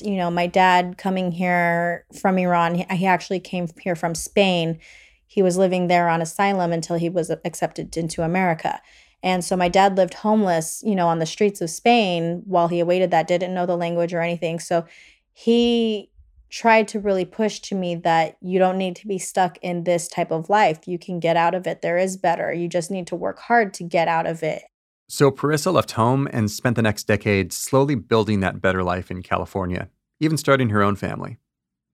You 0.00 0.16
know, 0.16 0.30
my 0.32 0.48
dad 0.48 0.98
coming 0.98 1.30
here 1.30 2.06
from 2.20 2.38
Iran, 2.38 2.74
he, 2.74 3.06
actually 3.06 3.40
came 3.40 3.68
here 3.80 3.96
from 3.96 4.16
Spain. 4.16 4.80
He 5.26 5.40
was 5.40 5.56
living 5.56 5.86
there 5.86 6.08
on 6.08 6.20
asylum 6.20 6.72
until 6.72 6.96
he 6.96 7.08
was 7.08 7.30
accepted 7.30 7.96
into 7.96 8.22
America. 8.22 8.80
And 9.22 9.44
so 9.44 9.56
my 9.56 9.68
dad 9.68 9.96
lived 9.96 10.14
homeless, 10.14 10.82
you 10.84 10.96
know, 10.96 11.06
on 11.06 11.20
the 11.20 11.26
streets 11.26 11.60
of 11.60 11.70
Spain 11.70 12.42
while 12.46 12.68
he 12.68 12.80
awaited 12.80 13.12
that, 13.12 13.28
didn't 13.28 13.54
know 13.54 13.66
the 13.66 13.76
language 13.76 14.12
or 14.12 14.20
anything. 14.20 14.58
So 14.58 14.86
he 15.32 16.10
tried 16.50 16.88
to 16.88 17.00
really 17.00 17.24
push 17.24 17.60
to 17.60 17.74
me 17.74 17.94
that 17.94 18.36
you 18.40 18.58
don't 18.58 18.76
need 18.76 18.96
to 18.96 19.06
be 19.06 19.18
stuck 19.18 19.56
in 19.62 19.84
this 19.84 20.08
type 20.08 20.30
of 20.30 20.50
life. 20.50 20.86
You 20.86 20.98
can 20.98 21.20
get 21.20 21.36
out 21.36 21.54
of 21.54 21.66
it. 21.66 21.80
There 21.80 21.96
is 21.96 22.16
better. 22.16 22.52
You 22.52 22.68
just 22.68 22.90
need 22.90 23.06
to 23.08 23.16
work 23.16 23.38
hard 23.38 23.72
to 23.74 23.84
get 23.84 24.08
out 24.08 24.26
of 24.26 24.42
it. 24.42 24.62
So 25.08 25.30
Parissa 25.30 25.72
left 25.72 25.92
home 25.92 26.28
and 26.32 26.50
spent 26.50 26.76
the 26.76 26.82
next 26.82 27.04
decade 27.04 27.52
slowly 27.52 27.94
building 27.94 28.40
that 28.40 28.60
better 28.60 28.82
life 28.82 29.10
in 29.10 29.22
California, 29.22 29.88
even 30.20 30.36
starting 30.36 30.70
her 30.70 30.82
own 30.82 30.96
family. 30.96 31.38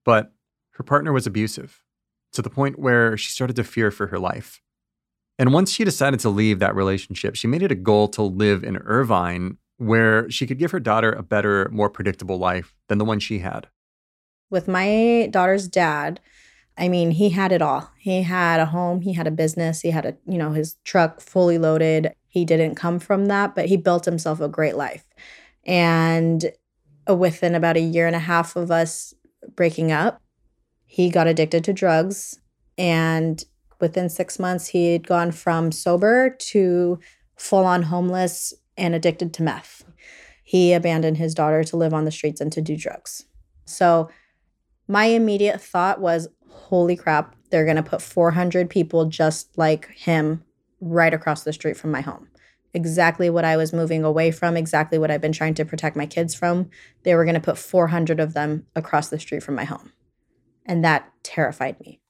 But 0.05 0.33
her 0.73 0.83
partner 0.83 1.13
was 1.13 1.27
abusive 1.27 1.83
to 2.33 2.43
the 2.43 2.51
point 2.51 2.79
where 2.79 3.17
she 3.17 3.31
started 3.31 3.57
to 3.57 3.65
fear 3.65 3.91
for 3.91 4.09
her 4.09 4.19
life. 4.19 4.61
And 5.39 5.53
once 5.53 5.71
she 5.71 5.85
decided 5.85 6.21
to 6.21 6.31
leave 6.31 6.59
that 6.59 6.75
relationship, 6.75 7.37
she 7.37 7.47
made 7.47 7.63
it 7.63 7.73
a 7.73 7.77
goal 7.77 8.09
to 8.09 8.23
live 8.23 8.65
in 8.65 8.77
Irvine 8.79 9.59
where 9.79 10.31
she 10.31 10.47
could 10.47 10.59
give 10.59 10.71
her 10.71 10.81
daughter 10.81 11.13
a 11.13 11.23
better, 11.23 11.69
more 11.71 11.91
predictable 11.91 12.39
life 12.39 12.75
than 12.89 12.99
the 12.99 13.05
one 13.05 13.21
she 13.21 13.41
had. 13.41 13.69
With 14.51 14.69
my 14.69 15.29
daughter's 15.31 15.69
dad, 15.69 16.21
I 16.79 16.89
mean, 16.89 17.11
he 17.13 17.31
had 17.31 17.53
it 17.53 17.63
all. 17.63 17.91
He 17.99 18.23
had 18.23 18.61
a 18.61 18.67
home, 18.67 19.01
he 19.01 19.15
had 19.15 19.27
a 19.27 19.31
business, 19.31 19.81
he 19.81 19.91
had 19.91 20.05
a, 20.05 20.17
you 20.27 20.39
know, 20.39 20.53
his 20.53 20.77
truck 20.85 21.21
fully 21.21 21.59
loaded. 21.59 22.13
He 22.29 22.45
didn't 22.45 22.75
come 22.75 22.99
from 22.99 23.27
that, 23.27 23.55
but 23.55 23.67
he 23.67 23.77
built 23.77 24.05
himself 24.05 24.41
a 24.41 24.49
great 24.49 24.77
life. 24.77 25.05
And 25.65 26.53
within 27.09 27.55
about 27.55 27.77
a 27.77 27.81
year 27.81 28.07
and 28.07 28.17
a 28.17 28.21
half 28.21 28.57
of 28.57 28.71
us 28.71 29.15
breaking 29.55 29.91
up, 29.91 30.21
he 30.85 31.09
got 31.11 31.27
addicted 31.27 31.65
to 31.65 31.73
drugs. 31.73 32.39
And 32.77 33.43
within 33.81 34.09
six 34.09 34.39
months, 34.39 34.69
he 34.69 34.93
had 34.93 35.07
gone 35.07 35.33
from 35.33 35.73
sober 35.73 36.31
to 36.31 36.99
full 37.37 37.65
on 37.65 37.85
homeless 37.85 38.55
and 38.77 38.95
addicted 38.95 39.33
to 39.35 39.43
meth. 39.43 39.85
He 40.43 40.73
abandoned 40.73 41.17
his 41.17 41.35
daughter 41.35 41.65
to 41.65 41.77
live 41.77 41.95
on 41.95 42.05
the 42.05 42.13
streets 42.13 42.41
and 42.41 42.53
to 42.53 42.61
do 42.61 42.77
drugs. 42.77 43.25
So, 43.65 44.09
my 44.89 45.07
immediate 45.07 45.61
thought 45.61 46.01
was, 46.01 46.29
holy 46.49 46.97
crap, 46.97 47.35
they're 47.51 47.65
going 47.65 47.77
to 47.77 47.83
put 47.83 48.03
400 48.03 48.69
people 48.69 49.07
just 49.07 49.57
like 49.57 49.89
him 49.91 50.43
right 50.81 51.15
across 51.15 51.43
the 51.43 51.53
street 51.53 51.77
from 51.77 51.91
my 51.91 52.01
home. 52.01 52.29
Exactly 52.75 53.31
what 53.31 53.45
I 53.45 53.57
was 53.57 53.73
moving 53.73 54.05
away 54.05 54.31
from, 54.31 54.57
exactly 54.57 54.99
what 54.99 55.11
I've 55.11 55.21
been 55.21 55.33
trying 55.33 55.55
to 55.55 55.65
protect 55.65 55.97
my 55.97 56.07
kids 56.07 56.35
from. 56.35 56.71
They 57.05 57.15
were 57.15 57.25
going 57.25 57.35
to 57.35 57.41
put 57.41 57.59
400 57.59 58.21
of 58.21 58.35
them 58.35 58.67
across 58.75 59.09
the 59.09 59.19
street 59.19 59.43
from 59.43 59.55
my 59.55 59.65
home. 59.65 59.93
And 60.67 60.85
that 60.85 61.11
terrified 61.23 61.81
me. 61.81 62.01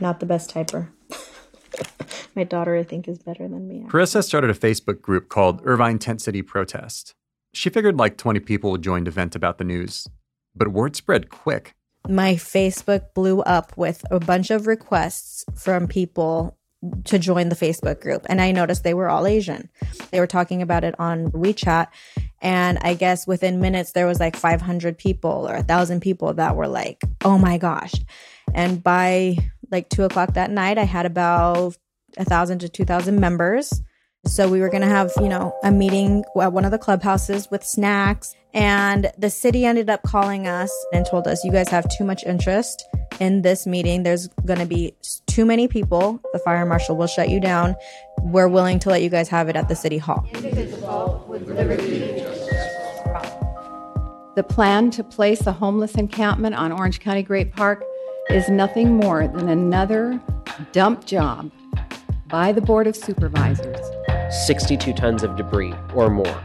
Not 0.00 0.20
the 0.20 0.26
best 0.26 0.52
typer. 0.52 0.88
my 2.34 2.44
daughter, 2.44 2.76
I 2.76 2.82
think, 2.82 3.06
is 3.06 3.18
better 3.18 3.46
than 3.46 3.68
me. 3.68 3.86
Parissa 3.88 4.24
started 4.24 4.50
a 4.50 4.54
Facebook 4.54 5.00
group 5.00 5.28
called 5.28 5.60
Irvine 5.64 5.98
Tent 5.98 6.20
City 6.22 6.42
Protest. 6.42 7.14
She 7.58 7.70
figured 7.70 7.98
like 7.98 8.16
20 8.16 8.38
people 8.38 8.70
would 8.70 8.82
join 8.82 9.04
to 9.04 9.10
vent 9.10 9.34
about 9.34 9.58
the 9.58 9.64
news, 9.64 10.06
but 10.54 10.68
word 10.68 10.94
spread 10.94 11.28
quick. 11.28 11.74
My 12.08 12.34
Facebook 12.34 13.12
blew 13.14 13.40
up 13.40 13.76
with 13.76 14.04
a 14.12 14.20
bunch 14.20 14.52
of 14.52 14.68
requests 14.68 15.44
from 15.56 15.88
people 15.88 16.56
to 17.06 17.18
join 17.18 17.48
the 17.48 17.56
Facebook 17.56 18.00
group. 18.00 18.24
And 18.28 18.40
I 18.40 18.52
noticed 18.52 18.84
they 18.84 18.94
were 18.94 19.08
all 19.08 19.26
Asian. 19.26 19.68
They 20.12 20.20
were 20.20 20.28
talking 20.28 20.62
about 20.62 20.84
it 20.84 20.94
on 21.00 21.32
WeChat. 21.32 21.88
And 22.40 22.78
I 22.80 22.94
guess 22.94 23.26
within 23.26 23.60
minutes, 23.60 23.90
there 23.90 24.06
was 24.06 24.20
like 24.20 24.36
500 24.36 24.96
people 24.96 25.48
or 25.48 25.56
a 25.56 25.64
thousand 25.64 25.98
people 25.98 26.34
that 26.34 26.54
were 26.54 26.68
like, 26.68 27.02
oh 27.24 27.38
my 27.38 27.58
gosh. 27.58 27.94
And 28.54 28.80
by 28.80 29.36
like 29.68 29.88
two 29.88 30.04
o'clock 30.04 30.34
that 30.34 30.52
night, 30.52 30.78
I 30.78 30.84
had 30.84 31.06
about 31.06 31.76
a 32.16 32.24
thousand 32.24 32.60
to 32.60 32.68
2,000 32.68 33.18
members. 33.18 33.82
So 34.26 34.48
we 34.48 34.60
were 34.60 34.68
going 34.68 34.82
to 34.82 34.88
have, 34.88 35.12
you 35.16 35.28
know, 35.28 35.56
a 35.62 35.70
meeting 35.70 36.24
at 36.40 36.52
one 36.52 36.64
of 36.64 36.70
the 36.70 36.78
clubhouses 36.78 37.48
with 37.50 37.64
snacks. 37.64 38.34
And 38.52 39.10
the 39.16 39.30
city 39.30 39.64
ended 39.64 39.88
up 39.88 40.02
calling 40.02 40.46
us 40.46 40.72
and 40.92 41.06
told 41.06 41.26
us, 41.28 41.44
you 41.44 41.52
guys 41.52 41.68
have 41.68 41.86
too 41.96 42.04
much 42.04 42.24
interest 42.24 42.84
in 43.20 43.42
this 43.42 43.66
meeting. 43.66 44.02
There's 44.02 44.28
going 44.44 44.58
to 44.58 44.66
be 44.66 44.94
too 45.26 45.44
many 45.44 45.68
people. 45.68 46.20
The 46.32 46.40
fire 46.40 46.66
marshal 46.66 46.96
will 46.96 47.06
shut 47.06 47.28
you 47.30 47.40
down. 47.40 47.76
We're 48.22 48.48
willing 48.48 48.78
to 48.80 48.90
let 48.90 49.02
you 49.02 49.08
guys 49.08 49.28
have 49.28 49.48
it 49.48 49.56
at 49.56 49.68
the 49.68 49.76
city 49.76 49.98
hall. 49.98 50.26
The 54.34 54.44
plan 54.48 54.90
to 54.92 55.04
place 55.04 55.46
a 55.46 55.52
homeless 55.52 55.94
encampment 55.94 56.54
on 56.54 56.72
Orange 56.72 57.00
County 57.00 57.22
Great 57.22 57.52
Park 57.52 57.84
is 58.30 58.48
nothing 58.48 58.94
more 58.96 59.26
than 59.28 59.48
another 59.48 60.20
dump 60.72 61.06
job 61.06 61.50
by 62.28 62.52
the 62.52 62.60
Board 62.60 62.86
of 62.86 62.94
Supervisors. 62.94 63.78
62 64.30 64.92
tons 64.92 65.22
of 65.22 65.36
debris 65.36 65.72
or 65.94 66.10
more, 66.10 66.42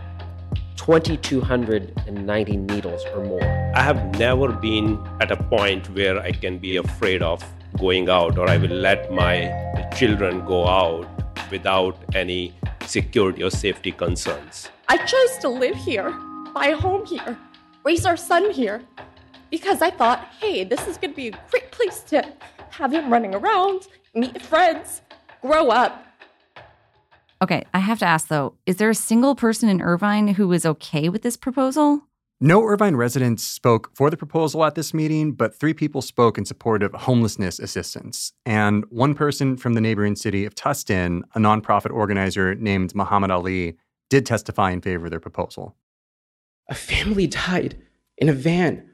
2,290 0.77 2.57
needles 2.57 3.03
or 3.13 3.25
more. 3.25 3.43
I 3.75 3.81
have 3.81 4.17
never 4.17 4.53
been 4.53 5.05
at 5.19 5.31
a 5.31 5.35
point 5.35 5.89
where 5.89 6.17
I 6.19 6.31
can 6.31 6.59
be 6.59 6.77
afraid 6.77 7.21
of 7.21 7.43
going 7.77 8.07
out 8.09 8.37
or 8.37 8.49
I 8.49 8.55
will 8.55 8.69
let 8.69 9.11
my 9.11 9.51
children 9.97 10.45
go 10.45 10.65
out 10.65 11.07
without 11.51 11.97
any 12.15 12.53
security 12.85 13.43
or 13.43 13.49
safety 13.49 13.91
concerns. 13.91 14.69
I 14.87 14.97
chose 14.97 15.37
to 15.39 15.49
live 15.49 15.75
here, 15.75 16.09
buy 16.53 16.67
a 16.67 16.77
home 16.77 17.05
here, 17.05 17.37
raise 17.83 18.05
our 18.05 18.15
son 18.17 18.51
here, 18.51 18.81
because 19.51 19.81
I 19.81 19.89
thought, 19.89 20.19
hey, 20.39 20.63
this 20.63 20.87
is 20.87 20.97
going 20.97 21.11
to 21.11 21.15
be 21.17 21.27
a 21.27 21.39
great 21.51 21.69
place 21.71 21.99
to 22.03 22.23
have 22.69 22.93
him 22.93 23.11
running 23.11 23.35
around, 23.35 23.89
meet 24.15 24.41
friends, 24.41 25.01
grow 25.41 25.67
up. 25.69 26.05
Okay, 27.43 27.65
I 27.73 27.79
have 27.79 27.99
to 27.99 28.05
ask 28.05 28.29
though, 28.29 28.53
is 28.65 28.77
there 28.77 28.89
a 28.89 28.95
single 28.95 29.35
person 29.35 29.67
in 29.67 29.81
Irvine 29.81 30.29
who 30.29 30.53
is 30.53 30.65
okay 30.65 31.09
with 31.09 31.23
this 31.23 31.35
proposal? 31.35 32.03
No 32.39 32.63
Irvine 32.63 32.95
residents 32.95 33.43
spoke 33.43 33.89
for 33.93 34.09
the 34.09 34.15
proposal 34.15 34.63
at 34.63 34.75
this 34.75 34.93
meeting, 34.93 35.33
but 35.33 35.53
three 35.53 35.73
people 35.73 36.01
spoke 36.01 36.37
in 36.37 36.45
support 36.45 36.81
of 36.81 36.93
homelessness 36.93 37.59
assistance. 37.59 38.31
And 38.45 38.85
one 38.89 39.13
person 39.13 39.57
from 39.57 39.73
the 39.73 39.81
neighboring 39.81 40.15
city 40.15 40.45
of 40.45 40.55
Tustin, 40.55 41.23
a 41.35 41.39
nonprofit 41.39 41.91
organizer 41.91 42.55
named 42.55 42.95
Muhammad 42.95 43.29
Ali, 43.29 43.75
did 44.09 44.25
testify 44.25 44.71
in 44.71 44.79
favor 44.79 45.07
of 45.07 45.11
their 45.11 45.19
proposal. 45.19 45.75
A 46.69 46.75
family 46.75 47.27
died 47.27 47.75
in 48.17 48.29
a 48.29 48.33
van 48.33 48.89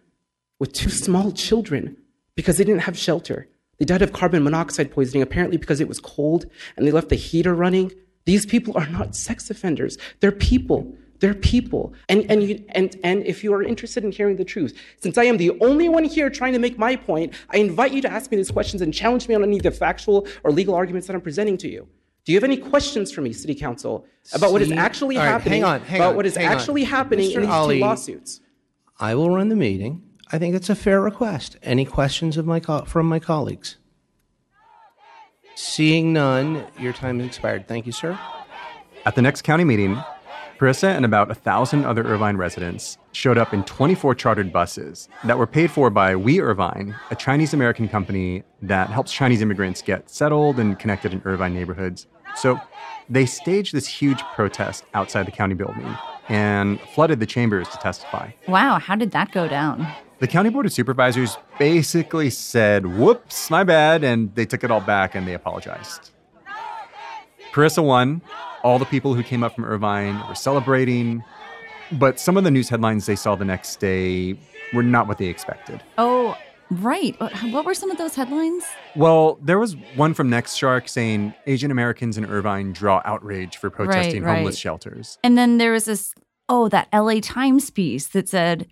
with 0.58 0.74
two 0.74 0.90
small 0.90 1.32
children 1.32 1.98
because 2.34 2.58
they 2.58 2.64
didn't 2.64 2.82
have 2.82 2.98
shelter. 2.98 3.48
They 3.78 3.86
died 3.86 4.02
of 4.02 4.12
carbon 4.12 4.44
monoxide 4.44 4.92
poisoning, 4.92 5.22
apparently 5.22 5.58
because 5.58 5.80
it 5.80 5.88
was 5.88 6.00
cold 6.00 6.48
and 6.76 6.88
they 6.88 6.92
left 6.92 7.10
the 7.10 7.16
heater 7.16 7.54
running. 7.54 7.92
These 8.30 8.46
people 8.46 8.78
are 8.78 8.88
not 8.90 9.16
sex 9.16 9.50
offenders. 9.50 9.98
They're 10.20 10.32
people. 10.32 10.96
They're 11.20 11.34
people. 11.34 11.96
And, 12.10 12.30
and, 12.30 12.44
you, 12.44 12.64
and, 12.70 12.96
and 13.04 13.26
if 13.26 13.44
you 13.44 13.52
are 13.56 13.64
interested 13.64 14.04
in 14.04 14.12
hearing 14.12 14.36
the 14.36 14.46
truth, 14.46 14.80
since 15.02 15.18
I 15.18 15.24
am 15.24 15.38
the 15.38 15.60
only 15.62 15.90
one 15.90 16.04
here 16.04 16.30
trying 16.30 16.54
to 16.54 16.60
make 16.60 16.78
my 16.78 16.96
point, 16.96 17.34
I 17.50 17.58
invite 17.58 17.92
you 17.92 18.04
to 18.04 18.12
ask 18.12 18.30
me 18.30 18.38
these 18.38 18.52
questions 18.52 18.84
and 18.84 18.94
challenge 18.94 19.28
me 19.28 19.34
on 19.34 19.42
any 19.42 19.58
of 19.58 19.64
the 19.64 19.72
factual 19.72 20.28
or 20.44 20.52
legal 20.52 20.76
arguments 20.76 21.08
that 21.08 21.16
I'm 21.16 21.22
presenting 21.22 21.58
to 21.58 21.68
you. 21.68 21.88
Do 22.24 22.32
you 22.32 22.38
have 22.38 22.44
any 22.44 22.58
questions 22.58 23.12
for 23.12 23.22
me, 23.22 23.34
City 23.34 23.56
Council, 23.56 24.06
about 24.32 24.52
what 24.52 24.62
is 24.62 24.72
actually 24.74 25.18
right, 25.18 25.26
happening? 25.26 25.64
hang 25.64 25.64
on, 25.64 25.82
hang 25.82 26.00
about 26.00 26.12
on, 26.12 26.16
what 26.18 26.28
is 26.28 26.38
actually 26.38 26.84
on. 26.84 26.90
happening 26.92 27.32
Mr. 27.32 27.36
in 27.38 27.42
these 27.42 27.50
Ali, 27.50 27.80
two 27.80 27.82
lawsuits? 27.82 28.42
I 29.00 29.16
will 29.16 29.32
run 29.32 29.50
the 29.50 29.56
meeting. 29.56 30.04
I 30.32 30.38
think 30.38 30.54
it's 30.54 30.70
a 30.70 30.76
fair 30.76 31.02
request. 31.02 31.58
Any 31.64 31.84
questions 31.84 32.38
of 32.38 32.46
my 32.46 32.60
co- 32.60 32.86
from 32.86 33.08
my 33.08 33.18
colleagues? 33.18 33.78
Seeing 35.62 36.14
none, 36.14 36.66
your 36.80 36.94
time 36.94 37.20
has 37.20 37.28
expired. 37.28 37.68
Thank 37.68 37.86
you, 37.86 37.92
sir. 37.92 38.18
At 39.06 39.16
the 39.16 39.22
next 39.22 39.42
county 39.42 39.66
meeting, 39.66 40.02
Parissa 40.58 40.96
and 40.96 41.04
about 41.04 41.30
a 41.30 41.36
thousand 41.36 41.84
other 41.84 42.02
Irvine 42.06 42.38
residents 42.38 42.98
showed 43.12 43.38
up 43.38 43.54
in 43.54 43.66
24 43.66 44.16
chartered 44.16 44.54
buses 44.54 45.10
that 45.26 45.38
were 45.38 45.46
paid 45.46 45.70
for 45.70 45.90
by 45.90 46.16
We 46.16 46.40
Irvine, 46.40 46.96
a 47.12 47.16
Chinese 47.16 47.54
American 47.54 47.90
company 47.90 48.44
that 48.62 48.90
helps 48.90 49.12
Chinese 49.12 49.42
immigrants 49.42 49.82
get 49.82 50.10
settled 50.10 50.60
and 50.60 50.80
connected 50.80 51.12
in 51.12 51.22
Irvine 51.26 51.56
neighborhoods. 51.56 52.08
So 52.38 52.58
they 53.10 53.26
staged 53.26 53.74
this 53.74 53.86
huge 53.86 54.22
protest 54.34 54.86
outside 54.94 55.28
the 55.28 55.32
county 55.32 55.56
building 55.56 55.94
and 56.30 56.80
flooded 56.80 57.20
the 57.20 57.26
chambers 57.26 57.68
to 57.68 57.78
testify. 57.80 58.32
Wow, 58.48 58.80
how 58.80 58.96
did 58.96 59.12
that 59.12 59.34
go 59.34 59.50
down? 59.50 59.86
The 60.20 60.28
county 60.28 60.50
board 60.50 60.66
of 60.66 60.74
supervisors 60.74 61.38
basically 61.58 62.30
said, 62.30 62.86
whoops, 62.86 63.50
my 63.50 63.64
bad, 63.64 64.04
and 64.04 64.36
they 64.36 64.46
took 64.46 64.66
it 64.66 64.72
all 64.72 64.82
back 64.82 65.16
and 65.16 65.26
they 65.26 65.34
apologized. 65.34 66.12
Parissa 67.54 67.82
won. 67.82 68.22
All 68.62 68.80
the 68.80 68.86
people 68.86 69.14
who 69.14 69.24
came 69.24 69.44
up 69.44 69.56
from 69.56 69.64
Irvine 69.64 70.22
were 70.28 70.36
celebrating, 70.36 71.24
but 71.94 72.20
some 72.20 72.36
of 72.36 72.44
the 72.44 72.52
news 72.52 72.68
headlines 72.68 73.06
they 73.06 73.16
saw 73.16 73.36
the 73.36 73.46
next 73.46 73.78
day 73.80 74.38
were 74.74 74.84
not 74.84 75.08
what 75.08 75.20
they 75.20 75.28
expected. 75.28 75.82
Oh, 75.98 76.38
right. 76.70 77.16
What 77.52 77.64
were 77.64 77.74
some 77.74 77.90
of 77.90 77.98
those 77.98 78.16
headlines? 78.16 78.66
Well, 78.98 79.40
there 79.42 79.58
was 79.58 79.78
one 79.96 80.14
from 80.14 80.30
NextShark 80.30 80.90
saying 80.90 81.34
Asian 81.48 81.72
Americans 81.72 82.18
in 82.18 82.26
Irvine 82.26 82.74
draw 82.74 83.02
outrage 83.06 83.56
for 83.56 83.70
protesting 83.70 84.24
right. 84.24 84.36
homeless 84.36 84.58
shelters. 84.58 85.18
And 85.24 85.38
then 85.38 85.60
there 85.60 85.72
was 85.72 85.86
this, 85.86 86.14
oh, 86.50 86.68
that 86.68 86.90
LA 86.94 87.22
Times 87.22 87.70
piece 87.70 88.08
that 88.10 88.28
said, 88.28 88.68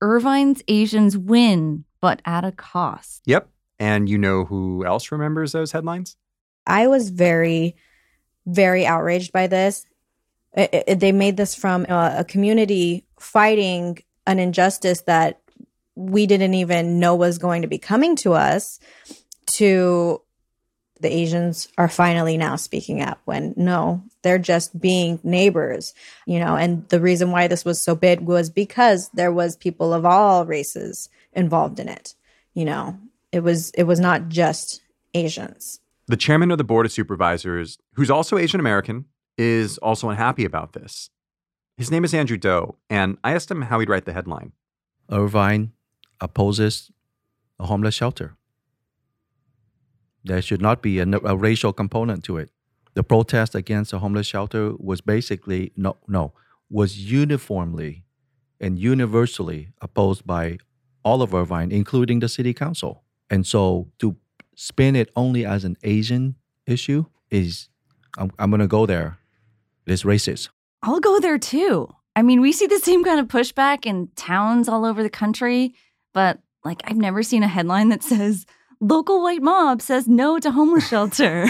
Irvine's 0.00 0.62
Asians 0.68 1.16
win, 1.16 1.84
but 2.00 2.20
at 2.24 2.44
a 2.44 2.52
cost. 2.52 3.22
Yep. 3.26 3.48
And 3.78 4.08
you 4.08 4.18
know 4.18 4.44
who 4.44 4.84
else 4.84 5.10
remembers 5.12 5.52
those 5.52 5.72
headlines? 5.72 6.16
I 6.66 6.86
was 6.86 7.10
very, 7.10 7.76
very 8.46 8.86
outraged 8.86 9.32
by 9.32 9.46
this. 9.46 9.86
It- 10.54 10.84
it- 10.88 11.00
they 11.00 11.12
made 11.12 11.36
this 11.36 11.54
from 11.54 11.86
uh, 11.88 12.14
a 12.18 12.24
community 12.24 13.04
fighting 13.18 13.98
an 14.26 14.38
injustice 14.38 15.02
that 15.02 15.40
we 15.94 16.26
didn't 16.26 16.54
even 16.54 16.98
know 16.98 17.14
was 17.14 17.38
going 17.38 17.62
to 17.62 17.68
be 17.68 17.78
coming 17.78 18.16
to 18.16 18.32
us 18.32 18.78
to 19.46 20.22
the 21.00 21.12
Asians 21.12 21.68
are 21.78 21.88
finally 21.88 22.36
now 22.36 22.56
speaking 22.56 23.02
up 23.02 23.20
when 23.24 23.54
no, 23.56 24.02
they're 24.22 24.38
just 24.38 24.78
being 24.80 25.18
neighbors, 25.22 25.94
you 26.26 26.38
know, 26.38 26.56
and 26.56 26.88
the 26.88 27.00
reason 27.00 27.30
why 27.30 27.46
this 27.48 27.64
was 27.64 27.80
so 27.80 27.94
big 27.94 28.20
was 28.20 28.50
because 28.50 29.08
there 29.10 29.32
was 29.32 29.56
people 29.56 29.92
of 29.94 30.04
all 30.04 30.44
races 30.46 31.08
involved 31.32 31.80
in 31.80 31.88
it. 31.88 32.14
You 32.54 32.64
know, 32.64 32.98
it 33.32 33.40
was 33.40 33.70
it 33.70 33.84
was 33.84 34.00
not 34.00 34.28
just 34.28 34.82
Asians. 35.14 35.80
The 36.06 36.16
chairman 36.16 36.50
of 36.50 36.58
the 36.58 36.64
board 36.64 36.86
of 36.86 36.92
supervisors, 36.92 37.78
who's 37.94 38.10
also 38.10 38.36
Asian 38.36 38.60
American, 38.60 39.06
is 39.38 39.78
also 39.78 40.10
unhappy 40.10 40.44
about 40.44 40.72
this. 40.72 41.10
His 41.76 41.90
name 41.90 42.04
is 42.04 42.12
Andrew 42.12 42.36
Do, 42.36 42.76
and 42.90 43.16
I 43.24 43.32
asked 43.32 43.50
him 43.50 43.62
how 43.62 43.78
he'd 43.78 43.88
write 43.88 44.04
the 44.04 44.12
headline. 44.12 44.52
Irvine 45.10 45.72
opposes 46.20 46.90
a 47.58 47.66
homeless 47.66 47.94
shelter. 47.94 48.36
There 50.24 50.42
should 50.42 50.60
not 50.60 50.82
be 50.82 50.98
a, 50.98 51.06
a, 51.24 51.36
racial 51.36 51.72
component 51.72 52.24
to 52.24 52.36
it. 52.36 52.50
The 52.94 53.02
protest 53.02 53.54
against 53.54 53.92
the 53.92 53.98
homeless 54.00 54.26
shelter 54.26 54.74
was 54.78 55.00
basically 55.00 55.72
no 55.76 55.96
no 56.06 56.34
was 56.68 56.98
uniformly 56.98 58.04
and 58.60 58.78
universally 58.78 59.68
opposed 59.80 60.26
by 60.26 60.58
all 61.02 61.22
of 61.22 61.34
Irvine, 61.34 61.72
including 61.72 62.20
the 62.20 62.28
city 62.28 62.52
council. 62.52 63.02
And 63.30 63.46
so 63.46 63.88
to 63.98 64.16
spin 64.54 64.94
it 64.94 65.10
only 65.16 65.44
as 65.46 65.64
an 65.64 65.76
Asian 65.82 66.36
issue 66.66 67.06
is 67.30 67.68
I'm, 68.18 68.30
I'm 68.38 68.50
going 68.50 68.60
to 68.60 68.66
go 68.66 68.86
there. 68.86 69.18
It's 69.86 70.02
racist. 70.02 70.50
I'll 70.82 71.00
go 71.00 71.18
there 71.20 71.38
too. 71.38 71.88
I 72.14 72.22
mean, 72.22 72.40
we 72.40 72.52
see 72.52 72.66
the 72.66 72.78
same 72.78 73.02
kind 73.04 73.20
of 73.20 73.28
pushback 73.28 73.86
in 73.86 74.08
towns 74.16 74.68
all 74.68 74.84
over 74.84 75.02
the 75.02 75.10
country, 75.10 75.74
but 76.12 76.38
like 76.64 76.82
I've 76.84 76.96
never 76.96 77.22
seen 77.22 77.42
a 77.42 77.48
headline 77.48 77.88
that 77.88 78.02
says 78.02 78.46
local 78.80 79.22
white 79.22 79.42
mob 79.42 79.82
says 79.82 80.08
no 80.08 80.38
to 80.38 80.50
homeless 80.50 80.88
shelter. 80.88 81.46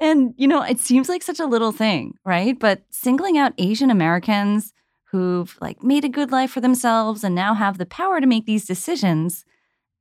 and, 0.00 0.34
you 0.36 0.46
know, 0.46 0.62
it 0.62 0.78
seems 0.78 1.08
like 1.08 1.22
such 1.22 1.40
a 1.40 1.46
little 1.46 1.72
thing, 1.72 2.14
right? 2.24 2.58
But 2.58 2.82
singling 2.90 3.38
out 3.38 3.52
Asian 3.58 3.90
Americans 3.90 4.72
who've 5.10 5.56
like 5.60 5.82
made 5.82 6.04
a 6.04 6.08
good 6.08 6.30
life 6.30 6.50
for 6.50 6.60
themselves 6.60 7.24
and 7.24 7.34
now 7.34 7.54
have 7.54 7.78
the 7.78 7.86
power 7.86 8.20
to 8.20 8.26
make 8.26 8.46
these 8.46 8.64
decisions, 8.64 9.44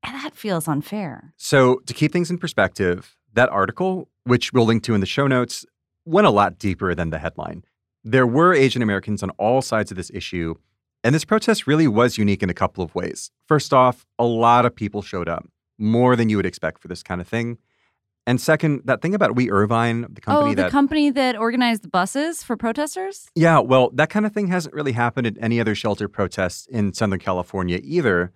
eh, 0.03 0.11
that 0.11 0.35
feels 0.35 0.67
unfair. 0.67 1.33
So, 1.37 1.77
to 1.87 1.93
keep 1.93 2.11
things 2.11 2.29
in 2.29 2.37
perspective, 2.37 3.15
that 3.33 3.49
article, 3.49 4.09
which 4.25 4.53
we'll 4.53 4.65
link 4.65 4.83
to 4.83 4.93
in 4.93 5.01
the 5.01 5.07
show 5.07 5.25
notes, 5.25 5.65
went 6.05 6.27
a 6.27 6.31
lot 6.31 6.59
deeper 6.59 6.93
than 6.93 7.09
the 7.09 7.17
headline. 7.19 7.63
There 8.03 8.27
were 8.27 8.53
Asian 8.53 8.81
Americans 8.81 9.23
on 9.23 9.31
all 9.31 9.61
sides 9.61 9.91
of 9.91 9.97
this 9.97 10.11
issue, 10.13 10.55
and 11.03 11.15
this 11.15 11.25
protest 11.25 11.65
really 11.65 11.87
was 11.87 12.17
unique 12.17 12.43
in 12.43 12.49
a 12.49 12.53
couple 12.53 12.83
of 12.83 12.93
ways. 12.93 13.31
First 13.47 13.73
off, 13.73 14.05
a 14.17 14.25
lot 14.25 14.65
of 14.65 14.75
people 14.75 15.01
showed 15.01 15.27
up 15.27 15.45
more 15.79 16.15
than 16.15 16.29
you 16.29 16.37
would 16.37 16.45
expect 16.45 16.81
for 16.81 16.87
this 16.87 17.01
kind 17.03 17.21
of 17.21 17.27
thing. 17.27 17.57
And 18.27 18.39
second, 18.39 18.81
that 18.85 19.01
thing 19.01 19.15
about 19.15 19.35
We 19.35 19.49
Irvine, 19.49 20.01
the 20.01 20.07
oh, 20.07 20.21
company 20.21 20.51
oh, 20.51 20.55
the 20.55 20.61
that 20.63 20.71
company 20.71 21.09
that 21.09 21.35
organized 21.35 21.83
the 21.83 21.87
buses 21.87 22.43
for 22.43 22.55
protesters? 22.55 23.27
Yeah, 23.33 23.59
well, 23.59 23.89
that 23.95 24.11
kind 24.11 24.25
of 24.25 24.33
thing 24.33 24.49
hasn't 24.49 24.75
really 24.75 24.91
happened 24.91 25.25
at 25.25 25.33
any 25.41 25.59
other 25.59 25.73
shelter 25.73 26.07
protests 26.07 26.67
in 26.67 26.93
Southern 26.93 27.19
California 27.19 27.79
either. 27.81 28.31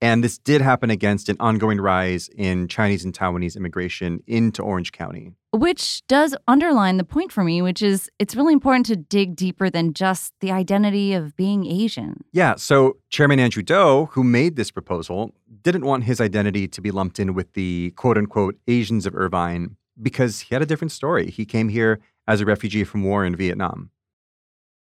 And 0.00 0.22
this 0.22 0.38
did 0.38 0.60
happen 0.60 0.90
against 0.90 1.28
an 1.28 1.36
ongoing 1.40 1.80
rise 1.80 2.30
in 2.36 2.68
Chinese 2.68 3.04
and 3.04 3.12
Taiwanese 3.12 3.56
immigration 3.56 4.22
into 4.26 4.62
Orange 4.62 4.92
County. 4.92 5.32
Which 5.52 6.06
does 6.06 6.36
underline 6.46 6.98
the 6.98 7.04
point 7.04 7.32
for 7.32 7.42
me, 7.42 7.62
which 7.62 7.82
is 7.82 8.08
it's 8.18 8.36
really 8.36 8.52
important 8.52 8.86
to 8.86 8.96
dig 8.96 9.34
deeper 9.34 9.70
than 9.70 9.94
just 9.94 10.34
the 10.40 10.52
identity 10.52 11.14
of 11.14 11.34
being 11.36 11.66
Asian. 11.66 12.22
Yeah. 12.32 12.54
So, 12.56 12.98
Chairman 13.10 13.40
Andrew 13.40 13.62
Do, 13.62 14.06
who 14.12 14.22
made 14.22 14.56
this 14.56 14.70
proposal, 14.70 15.34
didn't 15.62 15.84
want 15.84 16.04
his 16.04 16.20
identity 16.20 16.68
to 16.68 16.80
be 16.80 16.90
lumped 16.92 17.18
in 17.18 17.34
with 17.34 17.54
the 17.54 17.92
quote 17.96 18.18
unquote 18.18 18.56
Asians 18.68 19.04
of 19.04 19.16
Irvine 19.16 19.76
because 20.00 20.40
he 20.40 20.54
had 20.54 20.62
a 20.62 20.66
different 20.66 20.92
story. 20.92 21.30
He 21.30 21.44
came 21.44 21.70
here 21.70 21.98
as 22.28 22.40
a 22.40 22.44
refugee 22.44 22.84
from 22.84 23.02
war 23.02 23.24
in 23.24 23.34
Vietnam. 23.34 23.90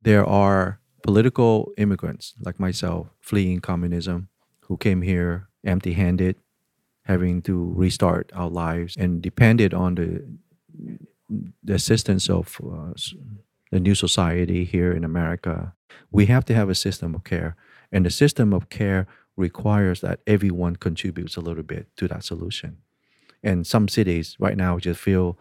There 0.01 0.25
are 0.25 0.79
political 1.03 1.71
immigrants 1.77 2.33
like 2.39 2.59
myself 2.59 3.07
fleeing 3.19 3.59
communism 3.59 4.29
who 4.71 4.77
came 4.77 5.01
here 5.01 5.49
empty 5.65 5.91
handed, 5.91 6.37
having 7.03 7.41
to 7.41 7.73
restart 7.75 8.31
our 8.33 8.49
lives, 8.49 8.95
and 8.95 9.21
depended 9.21 9.73
on 9.73 9.95
the, 9.95 10.23
the 11.61 11.73
assistance 11.73 12.29
of 12.29 12.57
uh, 12.63 12.93
the 13.69 13.81
new 13.81 13.93
society 13.93 14.63
here 14.63 14.93
in 14.93 15.03
America. 15.03 15.73
We 16.09 16.27
have 16.27 16.45
to 16.45 16.53
have 16.55 16.69
a 16.69 16.75
system 16.75 17.13
of 17.15 17.25
care, 17.25 17.57
and 17.91 18.05
the 18.05 18.09
system 18.09 18.53
of 18.53 18.69
care 18.69 19.07
requires 19.35 19.99
that 19.99 20.21
everyone 20.25 20.77
contributes 20.77 21.35
a 21.35 21.41
little 21.41 21.63
bit 21.63 21.87
to 21.97 22.07
that 22.07 22.23
solution. 22.23 22.77
And 23.43 23.67
some 23.67 23.89
cities 23.89 24.37
right 24.39 24.55
now 24.55 24.79
just 24.79 25.01
feel, 25.01 25.37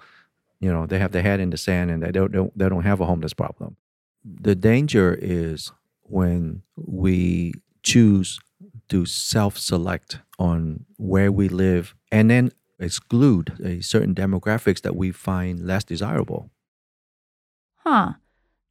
you 0.58 0.72
know, 0.72 0.86
they 0.86 0.98
have 0.98 1.12
their 1.12 1.22
head 1.22 1.38
in 1.38 1.50
the 1.50 1.56
sand 1.56 1.92
and 1.92 2.02
they 2.02 2.10
don't, 2.10 2.32
don't 2.32 2.58
they 2.58 2.68
don't 2.68 2.82
have 2.82 3.00
a 3.00 3.06
homeless 3.06 3.34
problem. 3.34 3.76
The 4.24 4.56
danger 4.56 5.16
is 5.20 5.70
when 6.02 6.62
we 6.76 7.54
choose 7.84 8.40
to 8.90 9.06
self 9.06 9.56
select 9.56 10.18
on 10.38 10.84
where 10.96 11.32
we 11.32 11.48
live 11.48 11.94
and 12.12 12.30
then 12.30 12.50
exclude 12.78 13.58
a 13.64 13.80
certain 13.80 14.14
demographics 14.14 14.80
that 14.82 14.96
we 14.96 15.12
find 15.12 15.66
less 15.66 15.84
desirable. 15.84 16.50
Huh. 17.84 18.14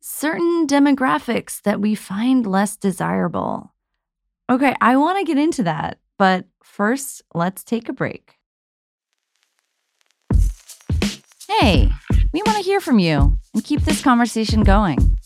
Certain 0.01 0.65
demographics 0.65 1.62
that 1.63 1.82
we 1.82 1.95
find 1.95 2.45
less 2.45 2.77
desirable. 2.77 3.73
Okay, 4.49 4.73
I 4.82 4.97
want 4.97 5.19
to 5.19 5.25
get 5.25 5.38
into 5.38 5.63
that, 5.63 5.99
but 6.17 6.45
first, 6.63 7.21
let's 7.34 7.63
take 7.63 7.89
a 7.89 7.93
break. 7.93 8.36
Hey, 11.47 11.89
we 12.34 12.41
want 12.45 12.58
to 12.58 12.63
hear 12.63 12.79
from 12.79 12.99
you 12.99 13.38
and 13.53 13.63
keep 13.63 13.82
this 13.82 14.01
conversation 14.01 14.63
going. 14.63 15.17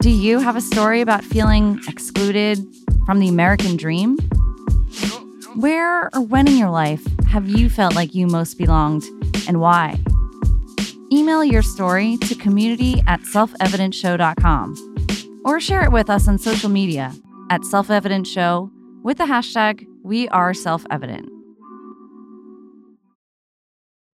Do 0.00 0.10
you 0.10 0.40
have 0.40 0.56
a 0.56 0.60
story 0.60 1.00
about 1.00 1.24
feeling 1.24 1.80
excluded 1.88 2.58
from 3.04 3.20
the 3.20 3.28
American 3.28 3.76
dream? 3.76 4.16
Where 5.56 6.14
or 6.14 6.20
when 6.20 6.48
in 6.48 6.56
your 6.56 6.70
life 6.70 7.04
have 7.26 7.48
you 7.48 7.70
felt 7.70 7.94
like 7.94 8.14
you 8.14 8.26
most 8.26 8.58
belonged 8.58 9.04
and 9.46 9.60
why? 9.60 9.98
Email 11.12 11.44
your 11.44 11.62
story 11.62 12.16
to 12.18 12.34
community 12.34 13.02
at 13.06 13.20
selfevidentshow.com 13.20 15.42
or 15.44 15.60
share 15.60 15.84
it 15.84 15.92
with 15.92 16.10
us 16.10 16.26
on 16.26 16.38
social 16.38 16.70
media 16.70 17.14
at 17.50 17.64
Self 17.64 17.88
Show 18.26 18.70
with 19.02 19.18
the 19.18 19.24
hashtag 19.24 19.86
We 20.02 20.28
Are 20.28 20.54
Self 20.54 20.86
Evident. 20.90 21.28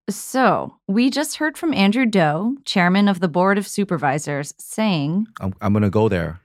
So, 0.09 0.75
we 0.87 1.11
just 1.11 1.35
heard 1.35 1.55
from 1.55 1.73
Andrew 1.73 2.07
Do, 2.07 2.57
chairman 2.65 3.07
of 3.07 3.19
the 3.19 3.27
Board 3.27 3.59
of 3.59 3.67
Supervisors, 3.67 4.55
saying, 4.57 5.27
I'm, 5.39 5.53
I'm 5.61 5.71
going 5.71 5.83
to 5.83 5.91
go 5.91 6.09
there. 6.09 6.41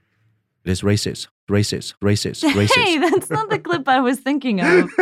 It 0.65 0.71
is 0.71 0.81
racist 0.81 1.27
racist, 1.49 1.93
racist, 2.01 2.43
racist. 2.53 2.75
Hey, 2.75 2.97
that's 2.97 3.29
not 3.29 3.49
the 3.49 3.59
clip 3.59 3.87
I 3.87 3.99
was 3.99 4.19
thinking 4.19 4.61
of. 4.61 4.89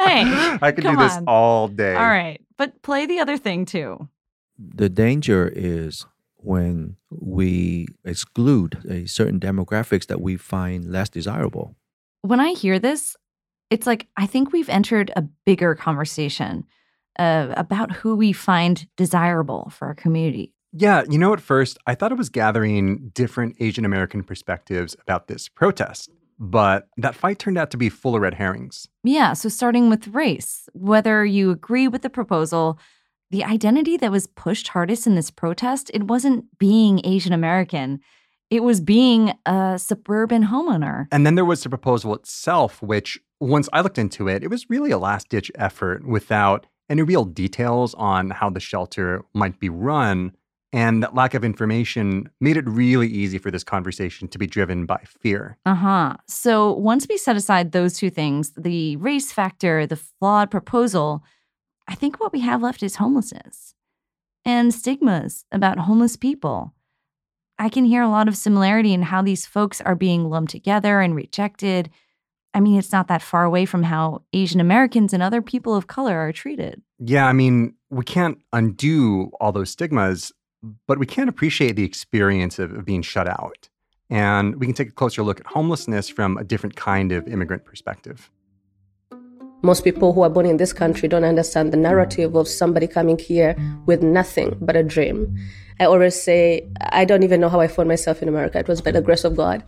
hey, 0.00 0.24
I 0.62 0.72
could 0.74 0.84
do 0.84 0.96
this 0.96 1.16
on. 1.16 1.24
all 1.26 1.68
day. 1.68 1.94
All 1.94 2.08
right, 2.08 2.40
but 2.56 2.82
play 2.82 3.06
the 3.06 3.20
other 3.20 3.36
thing 3.36 3.64
too. 3.64 4.08
The 4.58 4.88
danger 4.88 5.50
is 5.54 6.06
when 6.36 6.96
we 7.10 7.86
exclude 8.04 8.78
a 8.88 9.06
certain 9.06 9.38
demographics 9.38 10.06
that 10.06 10.20
we 10.20 10.36
find 10.36 10.90
less 10.90 11.08
desirable. 11.08 11.76
When 12.22 12.40
I 12.40 12.50
hear 12.50 12.78
this, 12.78 13.16
it's 13.70 13.86
like 13.86 14.08
I 14.16 14.26
think 14.26 14.52
we've 14.52 14.68
entered 14.68 15.12
a 15.14 15.22
bigger 15.46 15.74
conversation 15.74 16.64
uh, 17.18 17.54
about 17.56 17.92
who 17.92 18.16
we 18.16 18.32
find 18.32 18.86
desirable 18.96 19.70
for 19.70 19.88
our 19.88 19.94
community. 19.94 20.54
Yeah, 20.72 21.04
you 21.08 21.18
know, 21.18 21.32
at 21.32 21.40
first, 21.40 21.78
I 21.86 21.94
thought 21.94 22.12
it 22.12 22.18
was 22.18 22.28
gathering 22.28 23.10
different 23.14 23.56
Asian 23.58 23.84
American 23.84 24.22
perspectives 24.22 24.94
about 25.00 25.26
this 25.26 25.48
protest, 25.48 26.10
but 26.38 26.88
that 26.98 27.14
fight 27.14 27.38
turned 27.38 27.58
out 27.58 27.70
to 27.70 27.76
be 27.76 27.88
full 27.88 28.14
of 28.14 28.22
red 28.22 28.34
herrings. 28.34 28.86
Yeah, 29.02 29.32
so 29.32 29.48
starting 29.48 29.88
with 29.88 30.08
race, 30.08 30.68
whether 30.74 31.24
you 31.24 31.50
agree 31.50 31.88
with 31.88 32.02
the 32.02 32.10
proposal, 32.10 32.78
the 33.30 33.44
identity 33.44 33.96
that 33.96 34.12
was 34.12 34.26
pushed 34.26 34.68
hardest 34.68 35.06
in 35.06 35.14
this 35.14 35.30
protest, 35.30 35.90
it 35.94 36.04
wasn't 36.04 36.44
being 36.58 37.00
Asian 37.04 37.32
American. 37.32 38.00
It 38.50 38.62
was 38.62 38.80
being 38.80 39.34
a 39.46 39.78
suburban 39.78 40.44
homeowner. 40.44 41.06
And 41.12 41.26
then 41.26 41.34
there 41.34 41.44
was 41.44 41.62
the 41.62 41.68
proposal 41.68 42.14
itself, 42.14 42.82
which, 42.82 43.18
once 43.40 43.68
I 43.72 43.80
looked 43.80 43.98
into 43.98 44.28
it, 44.28 44.42
it 44.42 44.48
was 44.48 44.70
really 44.70 44.90
a 44.90 44.98
last 44.98 45.28
ditch 45.28 45.50
effort 45.54 46.06
without 46.06 46.66
any 46.88 47.02
real 47.02 47.24
details 47.24 47.94
on 47.94 48.30
how 48.30 48.48
the 48.48 48.60
shelter 48.60 49.22
might 49.34 49.60
be 49.60 49.68
run 49.68 50.32
and 50.72 51.02
that 51.02 51.14
lack 51.14 51.34
of 51.34 51.44
information 51.44 52.28
made 52.40 52.56
it 52.56 52.68
really 52.68 53.08
easy 53.08 53.38
for 53.38 53.50
this 53.50 53.64
conversation 53.64 54.28
to 54.28 54.38
be 54.38 54.46
driven 54.46 54.86
by 54.86 55.00
fear. 55.06 55.56
Uh 55.64 55.74
huh. 55.74 56.16
So 56.26 56.72
once 56.72 57.06
we 57.08 57.16
set 57.16 57.36
aside 57.36 57.72
those 57.72 57.96
two 57.96 58.10
things, 58.10 58.52
the 58.56 58.96
race 58.96 59.32
factor, 59.32 59.86
the 59.86 59.96
flawed 59.96 60.50
proposal, 60.50 61.22
I 61.86 61.94
think 61.94 62.20
what 62.20 62.32
we 62.32 62.40
have 62.40 62.62
left 62.62 62.82
is 62.82 62.96
homelessness 62.96 63.74
and 64.44 64.72
stigmas 64.74 65.44
about 65.50 65.78
homeless 65.78 66.16
people. 66.16 66.74
I 67.58 67.68
can 67.68 67.84
hear 67.84 68.02
a 68.02 68.08
lot 68.08 68.28
of 68.28 68.36
similarity 68.36 68.92
in 68.92 69.02
how 69.02 69.22
these 69.22 69.46
folks 69.46 69.80
are 69.80 69.96
being 69.96 70.30
lumped 70.30 70.52
together 70.52 71.00
and 71.00 71.14
rejected. 71.14 71.90
I 72.54 72.60
mean, 72.60 72.78
it's 72.78 72.92
not 72.92 73.08
that 73.08 73.22
far 73.22 73.44
away 73.44 73.66
from 73.66 73.82
how 73.82 74.22
Asian 74.32 74.60
Americans 74.60 75.12
and 75.12 75.22
other 75.22 75.42
people 75.42 75.74
of 75.74 75.86
color 75.86 76.16
are 76.16 76.32
treated. 76.32 76.82
Yeah, 76.98 77.26
I 77.26 77.32
mean, 77.32 77.74
we 77.90 78.04
can't 78.04 78.38
undo 78.52 79.30
all 79.40 79.52
those 79.52 79.70
stigmas, 79.70 80.32
but 80.86 80.98
we 80.98 81.06
can't 81.06 81.28
appreciate 81.28 81.76
the 81.76 81.84
experience 81.84 82.58
of, 82.58 82.72
of 82.72 82.84
being 82.84 83.02
shut 83.02 83.28
out. 83.28 83.68
And 84.10 84.56
we 84.56 84.66
can 84.66 84.74
take 84.74 84.88
a 84.88 84.92
closer 84.92 85.22
look 85.22 85.40
at 85.40 85.46
homelessness 85.46 86.08
from 86.08 86.38
a 86.38 86.44
different 86.44 86.76
kind 86.76 87.12
of 87.12 87.28
immigrant 87.28 87.64
perspective. 87.64 88.30
Most 89.62 89.82
people 89.82 90.12
who 90.12 90.22
are 90.22 90.30
born 90.30 90.46
in 90.46 90.56
this 90.56 90.72
country 90.72 91.08
don't 91.08 91.24
understand 91.24 91.72
the 91.72 91.76
narrative 91.76 92.36
of 92.36 92.46
somebody 92.46 92.86
coming 92.86 93.18
here 93.18 93.56
with 93.86 94.02
nothing 94.02 94.56
but 94.60 94.76
a 94.76 94.84
dream. 94.84 95.36
I 95.80 95.84
always 95.84 96.20
say, 96.20 96.68
I 96.80 97.04
don't 97.04 97.24
even 97.24 97.40
know 97.40 97.48
how 97.48 97.60
I 97.60 97.68
found 97.68 97.88
myself 97.88 98.22
in 98.22 98.28
America. 98.28 98.58
It 98.58 98.68
was 98.68 98.80
by 98.80 98.92
the 98.92 99.02
grace 99.02 99.24
of 99.24 99.36
God. 99.36 99.64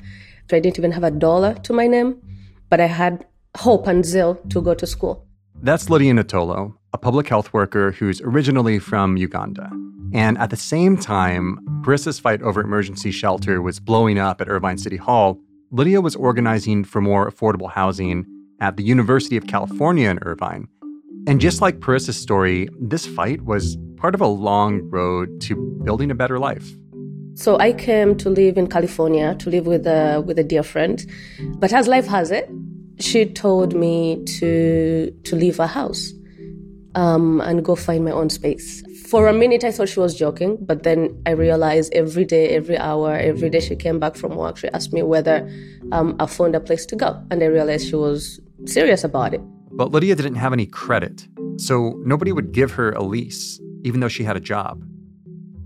I 0.52 0.58
didn't 0.58 0.78
even 0.78 0.92
have 0.92 1.04
a 1.04 1.10
dollar 1.10 1.54
to 1.54 1.72
my 1.72 1.86
name, 1.86 2.20
but 2.68 2.80
I 2.80 2.86
had 2.86 3.24
hope 3.56 3.86
and 3.86 4.04
zeal 4.04 4.34
to 4.50 4.60
go 4.60 4.74
to 4.74 4.86
school. 4.86 5.26
That's 5.62 5.90
Lydia 5.90 6.12
Natolo, 6.14 6.74
a 6.92 6.98
public 6.98 7.28
health 7.28 7.52
worker 7.52 7.92
who's 7.92 8.20
originally 8.20 8.78
from 8.78 9.16
Uganda. 9.16 9.70
And 10.12 10.38
at 10.38 10.50
the 10.50 10.56
same 10.56 10.96
time, 10.96 11.58
Parissa's 11.82 12.18
fight 12.18 12.42
over 12.42 12.60
emergency 12.60 13.10
shelter 13.10 13.62
was 13.62 13.78
blowing 13.78 14.18
up 14.18 14.40
at 14.40 14.48
Irvine 14.48 14.78
City 14.78 14.96
Hall. 14.96 15.38
Lydia 15.70 16.00
was 16.00 16.16
organizing 16.16 16.84
for 16.84 17.00
more 17.00 17.30
affordable 17.30 17.70
housing 17.70 18.26
at 18.60 18.76
the 18.76 18.82
University 18.82 19.36
of 19.36 19.46
California 19.46 20.10
in 20.10 20.18
Irvine. 20.22 20.66
And 21.26 21.40
just 21.40 21.60
like 21.60 21.80
Parissa's 21.80 22.16
story, 22.16 22.68
this 22.80 23.06
fight 23.06 23.42
was 23.42 23.76
part 23.96 24.14
of 24.14 24.20
a 24.20 24.26
long 24.26 24.82
road 24.90 25.40
to 25.42 25.54
building 25.84 26.10
a 26.10 26.14
better 26.14 26.38
life. 26.38 26.66
So 27.34 27.58
I 27.58 27.72
came 27.72 28.16
to 28.18 28.30
live 28.30 28.58
in 28.58 28.66
California 28.66 29.34
to 29.36 29.50
live 29.50 29.66
with 29.66 29.86
a 29.86 30.22
with 30.26 30.38
a 30.38 30.44
dear 30.44 30.62
friend, 30.62 31.04
but 31.58 31.72
as 31.72 31.86
life 31.86 32.06
has 32.06 32.30
it, 32.30 32.50
she 32.98 33.24
told 33.26 33.74
me 33.74 34.22
to 34.38 35.10
to 35.24 35.36
leave 35.36 35.58
her 35.58 35.66
house 35.66 36.12
um, 36.94 37.40
and 37.42 37.64
go 37.64 37.76
find 37.76 38.04
my 38.04 38.10
own 38.10 38.28
space. 38.30 38.82
For 39.10 39.26
a 39.26 39.32
minute, 39.32 39.64
I 39.64 39.72
thought 39.72 39.88
she 39.88 39.98
was 39.98 40.14
joking, 40.14 40.56
but 40.60 40.84
then 40.84 41.20
I 41.26 41.30
realized 41.30 41.92
every 41.92 42.24
day, 42.24 42.50
every 42.50 42.78
hour, 42.78 43.16
every 43.16 43.50
day 43.50 43.58
she 43.58 43.74
came 43.74 43.98
back 43.98 44.14
from 44.14 44.36
work, 44.36 44.56
she 44.56 44.68
asked 44.68 44.92
me 44.92 45.02
whether 45.02 45.50
um, 45.90 46.14
I 46.20 46.26
found 46.26 46.54
a 46.54 46.60
place 46.60 46.86
to 46.86 46.94
go, 46.94 47.20
and 47.28 47.42
I 47.42 47.46
realized 47.46 47.88
she 47.88 47.96
was 47.96 48.38
serious 48.66 49.02
about 49.02 49.34
it. 49.34 49.40
But 49.72 49.90
Lydia 49.90 50.14
didn't 50.14 50.36
have 50.36 50.52
any 50.52 50.66
credit, 50.66 51.26
so 51.56 52.00
nobody 52.04 52.30
would 52.30 52.52
give 52.52 52.70
her 52.70 52.92
a 52.92 53.02
lease, 53.02 53.60
even 53.82 53.98
though 53.98 54.06
she 54.06 54.22
had 54.22 54.36
a 54.36 54.40
job. 54.40 54.80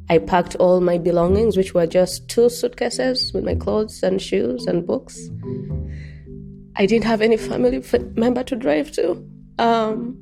I 0.08 0.18
packed 0.18 0.54
all 0.56 0.80
my 0.80 0.96
belongings, 0.96 1.54
which 1.54 1.74
were 1.74 1.86
just 1.86 2.26
two 2.30 2.48
suitcases 2.48 3.34
with 3.34 3.44
my 3.44 3.56
clothes 3.56 4.02
and 4.02 4.22
shoes 4.22 4.66
and 4.66 4.86
books. 4.86 5.28
I 6.76 6.86
didn't 6.86 7.04
have 7.04 7.20
any 7.20 7.36
family 7.36 7.84
member 8.14 8.42
to 8.44 8.56
drive 8.56 8.90
to. 8.92 9.22
Um, 9.58 10.18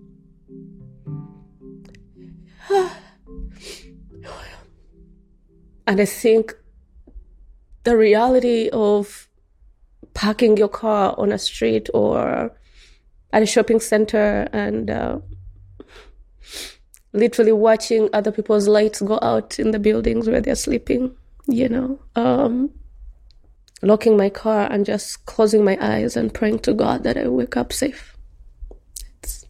and 5.87 6.01
I 6.01 6.05
think 6.05 6.55
the 7.85 7.97
reality 7.97 8.68
of 8.73 9.29
parking 10.14 10.57
your 10.57 10.68
car 10.68 11.14
on 11.18 11.33
a 11.33 11.38
street 11.38 11.88
or 11.95 12.53
at 13.33 13.42
a 13.42 13.47
shopping 13.47 13.81
center 13.81 14.49
and 14.53 14.90
uh, 14.90 15.18
literally 17.12 17.53
watching 17.53 18.09
other 18.12 18.31
people's 18.31 18.68
lights 18.68 19.01
go 19.01 19.18
out 19.23 19.59
in 19.59 19.71
the 19.71 19.79
buildings 19.79 20.29
where 20.29 20.40
they're 20.40 20.55
sleeping, 20.55 21.16
you 21.47 21.68
know, 21.68 21.99
um, 22.14 22.71
locking 23.81 24.16
my 24.16 24.29
car 24.29 24.71
and 24.71 24.87
just 24.87 25.25
closing 25.27 25.64
my 25.64 25.77
eyes 25.81 26.16
and 26.16 26.33
praying 26.33 26.61
to 26.61 26.75
God 26.75 27.03
that 27.03 27.16
I 27.16 27.27
wake 27.29 27.57
up 27.57 27.73
safe. 27.73 28.16
It's, 29.23 29.47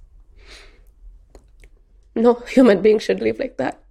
no 2.14 2.34
human 2.48 2.80
being 2.80 2.98
should 2.98 3.20
live 3.20 3.38
like 3.38 3.58
that. 3.58 3.82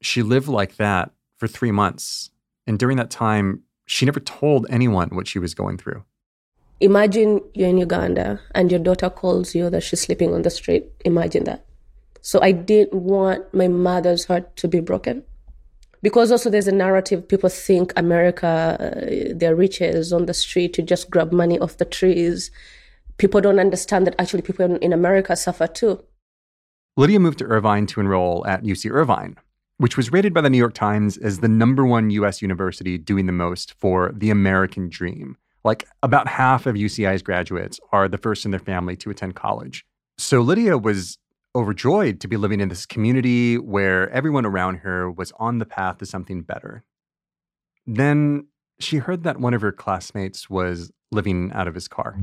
She 0.00 0.22
lived 0.22 0.48
like 0.48 0.76
that 0.76 1.13
for 1.38 1.48
three 1.48 1.70
months. 1.70 2.30
And 2.66 2.78
during 2.78 2.96
that 2.96 3.10
time, 3.10 3.62
she 3.86 4.06
never 4.06 4.20
told 4.20 4.66
anyone 4.70 5.10
what 5.10 5.28
she 5.28 5.38
was 5.38 5.54
going 5.54 5.78
through. 5.78 6.04
Imagine 6.80 7.40
you're 7.54 7.68
in 7.68 7.78
Uganda 7.78 8.40
and 8.54 8.70
your 8.70 8.80
daughter 8.80 9.08
calls 9.08 9.54
you 9.54 9.70
that 9.70 9.82
she's 9.82 10.00
sleeping 10.00 10.34
on 10.34 10.42
the 10.42 10.50
street. 10.50 10.86
Imagine 11.04 11.44
that. 11.44 11.64
So 12.20 12.40
I 12.40 12.52
didn't 12.52 12.94
want 12.94 13.52
my 13.52 13.68
mother's 13.68 14.24
heart 14.24 14.56
to 14.56 14.68
be 14.68 14.80
broken. 14.80 15.24
Because 16.02 16.30
also 16.30 16.50
there's 16.50 16.68
a 16.68 16.72
narrative 16.72 17.26
people 17.28 17.48
think 17.48 17.92
America, 17.96 18.76
uh, 18.78 19.34
their 19.34 19.54
riches 19.54 20.12
on 20.12 20.26
the 20.26 20.34
street 20.34 20.74
to 20.74 20.82
just 20.82 21.10
grab 21.10 21.32
money 21.32 21.58
off 21.58 21.78
the 21.78 21.84
trees. 21.84 22.50
People 23.16 23.40
don't 23.40 23.58
understand 23.58 24.06
that 24.06 24.14
actually 24.18 24.42
people 24.42 24.64
in, 24.64 24.76
in 24.78 24.92
America 24.92 25.36
suffer 25.36 25.66
too. 25.66 26.02
Lydia 26.96 27.18
moved 27.18 27.38
to 27.38 27.46
Irvine 27.46 27.86
to 27.86 28.00
enroll 28.00 28.46
at 28.46 28.62
UC 28.62 28.90
Irvine, 28.90 29.36
which 29.78 29.96
was 29.96 30.12
rated 30.12 30.32
by 30.32 30.40
the 30.40 30.50
New 30.50 30.58
York 30.58 30.74
Times 30.74 31.16
as 31.18 31.40
the 31.40 31.48
number 31.48 31.84
one 31.84 32.10
US 32.10 32.40
university 32.40 32.98
doing 32.98 33.26
the 33.26 33.32
most 33.32 33.74
for 33.74 34.12
the 34.14 34.30
American 34.30 34.88
dream. 34.88 35.36
Like 35.64 35.86
about 36.02 36.28
half 36.28 36.66
of 36.66 36.76
UCI's 36.76 37.22
graduates 37.22 37.80
are 37.90 38.08
the 38.08 38.18
first 38.18 38.44
in 38.44 38.50
their 38.50 38.60
family 38.60 38.96
to 38.96 39.10
attend 39.10 39.34
college. 39.34 39.84
So 40.18 40.40
Lydia 40.40 40.78
was 40.78 41.18
overjoyed 41.56 42.20
to 42.20 42.28
be 42.28 42.36
living 42.36 42.60
in 42.60 42.68
this 42.68 42.86
community 42.86 43.58
where 43.58 44.10
everyone 44.10 44.44
around 44.44 44.76
her 44.78 45.10
was 45.10 45.32
on 45.38 45.58
the 45.58 45.64
path 45.64 45.98
to 45.98 46.06
something 46.06 46.42
better. 46.42 46.84
Then 47.86 48.48
she 48.80 48.98
heard 48.98 49.22
that 49.22 49.40
one 49.40 49.54
of 49.54 49.60
her 49.60 49.72
classmates 49.72 50.50
was 50.50 50.90
living 51.14 51.50
out 51.54 51.68
of 51.68 51.74
his 51.74 51.88
car. 51.88 52.16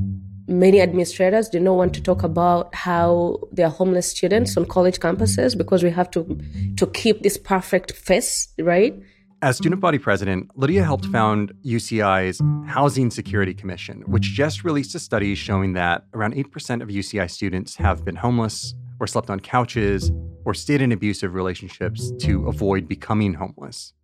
Many 0.46 0.80
administrators 0.80 1.48
do 1.48 1.58
not 1.60 1.74
want 1.74 1.94
to 1.94 2.02
talk 2.02 2.22
about 2.22 2.74
how 2.74 3.38
there 3.50 3.66
are 3.66 3.70
homeless 3.70 4.10
students 4.10 4.56
on 4.56 4.66
college 4.66 4.98
campuses 4.98 5.56
because 5.56 5.82
we 5.82 5.90
have 5.90 6.10
to 6.12 6.38
to 6.76 6.86
keep 6.86 7.22
this 7.22 7.36
perfect 7.36 7.92
face, 7.92 8.48
right? 8.58 8.94
As 9.42 9.56
student 9.56 9.80
body 9.80 9.98
president, 9.98 10.50
Lydia 10.56 10.84
helped 10.84 11.06
found 11.06 11.52
UCI's 11.64 12.40
Housing 12.70 13.10
Security 13.10 13.52
Commission, 13.52 14.02
which 14.06 14.22
just 14.22 14.62
released 14.62 14.94
a 14.94 15.00
study 15.00 15.34
showing 15.34 15.72
that 15.72 16.04
around 16.14 16.34
8% 16.36 16.80
of 16.80 16.88
UCI 16.88 17.28
students 17.28 17.74
have 17.74 18.04
been 18.04 18.14
homeless 18.14 18.72
or 19.00 19.08
slept 19.08 19.30
on 19.30 19.40
couches 19.40 20.12
or 20.44 20.54
stayed 20.54 20.80
in 20.80 20.92
abusive 20.92 21.34
relationships 21.34 22.12
to 22.20 22.46
avoid 22.46 22.86
becoming 22.86 23.34
homeless. 23.34 23.94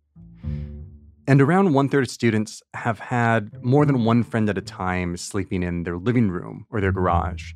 And 1.29 1.43
around 1.43 1.75
one 1.75 1.89
third 1.89 2.05
of 2.05 2.09
students 2.09 2.63
have 2.73 2.97
had 2.97 3.63
more 3.63 3.85
than 3.85 4.03
one 4.03 4.23
friend 4.23 4.49
at 4.49 4.57
a 4.57 4.61
time 4.61 5.15
sleeping 5.15 5.61
in 5.61 5.83
their 5.83 5.95
living 5.95 6.31
room 6.31 6.65
or 6.71 6.81
their 6.81 6.91
garage. 6.91 7.53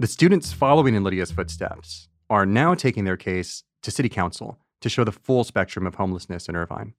The 0.00 0.08
students 0.08 0.52
following 0.52 0.96
in 0.96 1.04
Lydia's 1.04 1.30
footsteps 1.30 2.08
are 2.28 2.44
now 2.44 2.74
taking 2.74 3.04
their 3.04 3.16
case 3.16 3.62
to 3.82 3.92
City 3.92 4.08
Council 4.08 4.58
to 4.80 4.88
show 4.88 5.04
the 5.04 5.12
full 5.12 5.44
spectrum 5.44 5.86
of 5.86 5.94
homelessness 5.94 6.48
in 6.48 6.56
Irvine. 6.56 6.94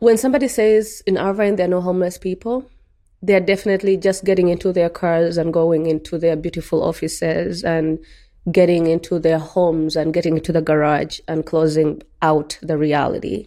When 0.00 0.18
somebody 0.18 0.48
says 0.48 1.00
in 1.06 1.16
Irvine 1.16 1.54
there 1.54 1.66
are 1.66 1.70
no 1.70 1.80
homeless 1.80 2.18
people, 2.18 2.68
they're 3.22 3.38
definitely 3.38 3.98
just 3.98 4.24
getting 4.24 4.48
into 4.48 4.72
their 4.72 4.90
cars 4.90 5.36
and 5.36 5.52
going 5.52 5.86
into 5.86 6.18
their 6.18 6.34
beautiful 6.34 6.82
offices 6.82 7.62
and 7.62 8.00
getting 8.50 8.88
into 8.88 9.20
their 9.20 9.38
homes 9.38 9.94
and 9.94 10.12
getting 10.12 10.38
into 10.38 10.50
the 10.50 10.60
garage 10.60 11.20
and 11.28 11.46
closing 11.46 12.02
out 12.20 12.58
the 12.62 12.76
reality. 12.76 13.46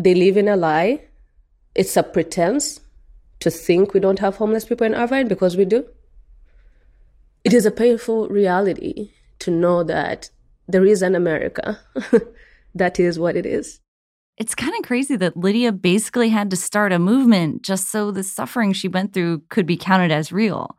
They 0.00 0.14
live 0.14 0.38
in 0.38 0.48
a 0.48 0.56
lie. 0.56 1.02
It's 1.74 1.94
a 1.94 2.02
pretense 2.02 2.80
to 3.40 3.50
think 3.50 3.92
we 3.92 4.00
don't 4.00 4.18
have 4.18 4.36
homeless 4.36 4.64
people 4.64 4.86
in 4.86 4.94
Irvine 4.94 5.28
because 5.28 5.58
we 5.58 5.66
do. 5.66 5.84
It 7.44 7.52
is 7.52 7.66
a 7.66 7.70
painful 7.70 8.28
reality 8.28 9.10
to 9.40 9.50
know 9.50 9.84
that 9.84 10.30
there 10.66 10.86
is 10.86 11.02
an 11.02 11.14
America. 11.14 11.80
that 12.74 12.98
is 12.98 13.18
what 13.18 13.36
it 13.36 13.44
is. 13.44 13.80
It's 14.38 14.54
kind 14.54 14.72
of 14.74 14.86
crazy 14.86 15.16
that 15.16 15.36
Lydia 15.36 15.70
basically 15.70 16.30
had 16.30 16.48
to 16.48 16.56
start 16.56 16.92
a 16.92 16.98
movement 16.98 17.60
just 17.60 17.90
so 17.90 18.10
the 18.10 18.22
suffering 18.22 18.72
she 18.72 18.88
went 18.88 19.12
through 19.12 19.42
could 19.50 19.66
be 19.66 19.76
counted 19.76 20.10
as 20.10 20.32
real. 20.32 20.78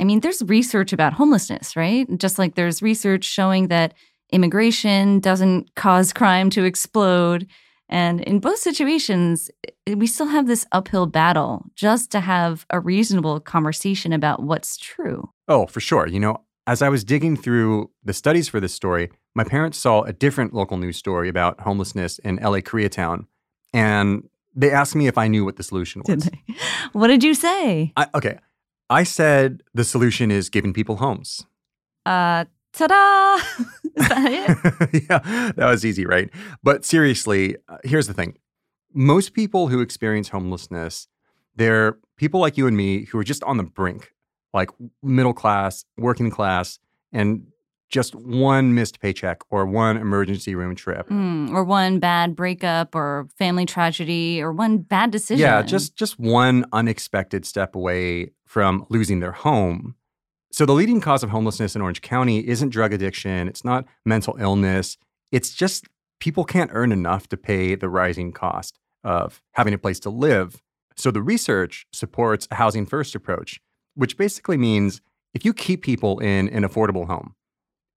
I 0.00 0.04
mean, 0.04 0.20
there's 0.20 0.42
research 0.42 0.92
about 0.92 1.12
homelessness, 1.12 1.76
right? 1.76 2.08
Just 2.18 2.36
like 2.36 2.56
there's 2.56 2.82
research 2.82 3.22
showing 3.22 3.68
that 3.68 3.94
immigration 4.32 5.20
doesn't 5.20 5.72
cause 5.76 6.12
crime 6.12 6.50
to 6.50 6.64
explode. 6.64 7.46
And 7.88 8.20
in 8.22 8.40
both 8.40 8.58
situations, 8.58 9.50
we 9.86 10.06
still 10.06 10.26
have 10.26 10.46
this 10.46 10.66
uphill 10.72 11.06
battle 11.06 11.66
just 11.74 12.10
to 12.12 12.20
have 12.20 12.66
a 12.70 12.80
reasonable 12.80 13.38
conversation 13.40 14.12
about 14.12 14.42
what's 14.42 14.76
true. 14.76 15.30
Oh, 15.46 15.66
for 15.66 15.80
sure. 15.80 16.06
You 16.08 16.18
know, 16.18 16.40
as 16.66 16.82
I 16.82 16.88
was 16.88 17.04
digging 17.04 17.36
through 17.36 17.90
the 18.04 18.12
studies 18.12 18.48
for 18.48 18.58
this 18.58 18.74
story, 18.74 19.10
my 19.34 19.44
parents 19.44 19.78
saw 19.78 20.02
a 20.02 20.12
different 20.12 20.52
local 20.52 20.78
news 20.78 20.96
story 20.96 21.28
about 21.28 21.60
homelessness 21.60 22.18
in 22.18 22.36
LA 22.36 22.58
Koreatown. 22.58 23.26
And 23.72 24.28
they 24.54 24.72
asked 24.72 24.96
me 24.96 25.06
if 25.06 25.18
I 25.18 25.28
knew 25.28 25.44
what 25.44 25.56
the 25.56 25.62
solution 25.62 26.02
was. 26.06 26.24
Did 26.24 26.32
they? 26.32 26.54
What 26.92 27.08
did 27.08 27.22
you 27.22 27.34
say? 27.34 27.92
I, 27.96 28.06
okay. 28.14 28.38
I 28.88 29.02
said 29.02 29.62
the 29.74 29.84
solution 29.84 30.30
is 30.30 30.48
giving 30.48 30.72
people 30.72 30.96
homes. 30.96 31.44
Uh, 32.06 32.46
ta-da! 32.76 33.36
is 33.96 34.08
that 34.08 34.32
it? 34.92 35.04
yeah, 35.10 35.52
that 35.56 35.66
was 35.66 35.84
easy, 35.84 36.06
right? 36.06 36.30
But 36.62 36.84
seriously, 36.84 37.56
uh, 37.68 37.78
here's 37.84 38.06
the 38.06 38.14
thing. 38.14 38.36
most 38.92 39.34
people 39.34 39.68
who 39.68 39.80
experience 39.80 40.28
homelessness, 40.28 41.08
they're 41.54 41.98
people 42.16 42.40
like 42.40 42.56
you 42.56 42.66
and 42.66 42.76
me 42.76 43.04
who 43.06 43.18
are 43.18 43.24
just 43.24 43.42
on 43.44 43.56
the 43.56 43.62
brink, 43.64 44.12
like 44.52 44.70
middle 45.02 45.34
class, 45.34 45.84
working 45.96 46.30
class, 46.30 46.78
and 47.12 47.46
just 47.88 48.14
one 48.14 48.74
missed 48.74 49.00
paycheck 49.00 49.40
or 49.50 49.64
one 49.64 49.96
emergency 49.96 50.54
room 50.54 50.74
trip. 50.74 51.08
Mm, 51.08 51.50
or 51.52 51.62
one 51.64 51.98
bad 51.98 52.34
breakup 52.34 52.94
or 52.94 53.28
family 53.38 53.64
tragedy 53.64 54.42
or 54.42 54.52
one 54.52 54.78
bad 54.78 55.10
decision. 55.10 55.40
Yeah, 55.40 55.62
just 55.62 55.96
just 55.96 56.18
one 56.18 56.64
unexpected 56.72 57.46
step 57.46 57.74
away 57.74 58.32
from 58.44 58.86
losing 58.88 59.20
their 59.20 59.32
home. 59.32 59.94
So 60.56 60.64
the 60.64 60.72
leading 60.72 61.02
cause 61.02 61.22
of 61.22 61.28
homelessness 61.28 61.76
in 61.76 61.82
Orange 61.82 62.00
County 62.00 62.38
isn't 62.48 62.70
drug 62.70 62.94
addiction, 62.94 63.46
it's 63.46 63.62
not 63.62 63.84
mental 64.06 64.38
illness. 64.40 64.96
It's 65.30 65.50
just 65.50 65.86
people 66.18 66.44
can't 66.44 66.70
earn 66.72 66.92
enough 66.92 67.28
to 67.28 67.36
pay 67.36 67.74
the 67.74 67.90
rising 67.90 68.32
cost 68.32 68.78
of 69.04 69.42
having 69.52 69.74
a 69.74 69.78
place 69.78 70.00
to 70.00 70.08
live. 70.08 70.62
So 70.96 71.10
the 71.10 71.20
research 71.20 71.86
supports 71.92 72.48
a 72.50 72.54
housing 72.54 72.86
first 72.86 73.14
approach, 73.14 73.60
which 73.96 74.16
basically 74.16 74.56
means 74.56 75.02
if 75.34 75.44
you 75.44 75.52
keep 75.52 75.82
people 75.82 76.20
in 76.20 76.48
an 76.48 76.62
affordable 76.62 77.06
home, 77.06 77.34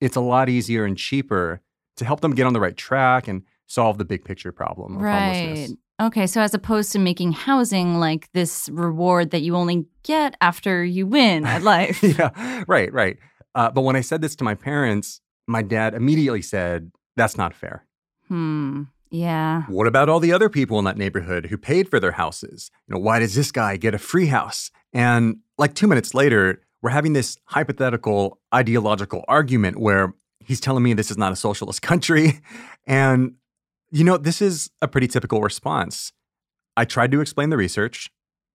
it's 0.01 0.17
a 0.17 0.21
lot 0.21 0.49
easier 0.49 0.83
and 0.83 0.97
cheaper 0.97 1.61
to 1.95 2.03
help 2.03 2.19
them 2.19 2.35
get 2.35 2.45
on 2.45 2.51
the 2.51 2.59
right 2.59 2.75
track 2.75 3.29
and 3.29 3.43
solve 3.67 3.97
the 3.97 4.03
big 4.03 4.25
picture 4.25 4.51
problem 4.51 4.97
of 4.97 5.01
right. 5.01 5.45
homelessness. 5.45 5.77
Okay, 5.99 6.27
so 6.27 6.41
as 6.41 6.53
opposed 6.53 6.91
to 6.93 6.99
making 6.99 7.33
housing 7.33 7.99
like 7.99 8.31
this 8.33 8.69
reward 8.71 9.31
that 9.31 9.41
you 9.41 9.55
only 9.55 9.85
get 10.03 10.35
after 10.39 10.83
you 10.83 11.05
win 11.05 11.45
at 11.45 11.61
life. 11.75 12.01
yeah, 12.01 12.63
right, 12.67 12.91
right. 12.93 13.17
Uh, 13.55 13.69
but 13.69 13.81
when 13.81 13.95
I 13.95 14.01
said 14.01 14.21
this 14.21 14.35
to 14.37 14.43
my 14.43 14.55
parents, 14.55 15.21
my 15.47 15.61
dad 15.61 15.93
immediately 15.93 16.41
said, 16.41 16.91
That's 17.17 17.37
not 17.37 17.53
fair. 17.53 17.85
Hmm. 18.27 18.83
Yeah. 19.11 19.63
What 19.63 19.87
about 19.87 20.07
all 20.07 20.19
the 20.19 20.31
other 20.31 20.49
people 20.49 20.77
in 20.77 20.85
that 20.85 20.97
neighborhood 20.97 21.47
who 21.47 21.57
paid 21.57 21.89
for 21.89 21.99
their 21.99 22.11
houses? 22.11 22.69
You 22.87 22.93
know, 22.93 23.01
why 23.01 23.19
does 23.19 23.33
this 23.33 23.51
guy 23.51 23.75
get 23.75 23.95
a 23.95 23.97
free 23.97 24.27
house? 24.27 24.69
And 24.93 25.37
like 25.57 25.73
two 25.73 25.87
minutes 25.87 26.13
later, 26.13 26.61
we're 26.81 26.91
having 26.91 27.13
this 27.13 27.35
hypothetical 27.45 28.39
ideological 28.53 29.25
argument 29.27 29.79
where 29.79 30.13
he's 30.39 30.59
telling 30.59 30.83
me 30.83 30.93
this 30.93 31.11
is 31.11 31.17
not 31.17 31.31
a 31.31 31.35
socialist 31.35 31.81
country. 31.91 32.39
And, 32.85 33.33
you 33.91 34.03
know, 34.03 34.17
this 34.17 34.41
is 34.41 34.69
a 34.81 34.87
pretty 34.87 35.07
typical 35.07 35.41
response. 35.41 36.11
I 36.77 36.85
tried 36.85 37.11
to 37.11 37.21
explain 37.21 37.49
the 37.49 37.57
research, 37.57 38.09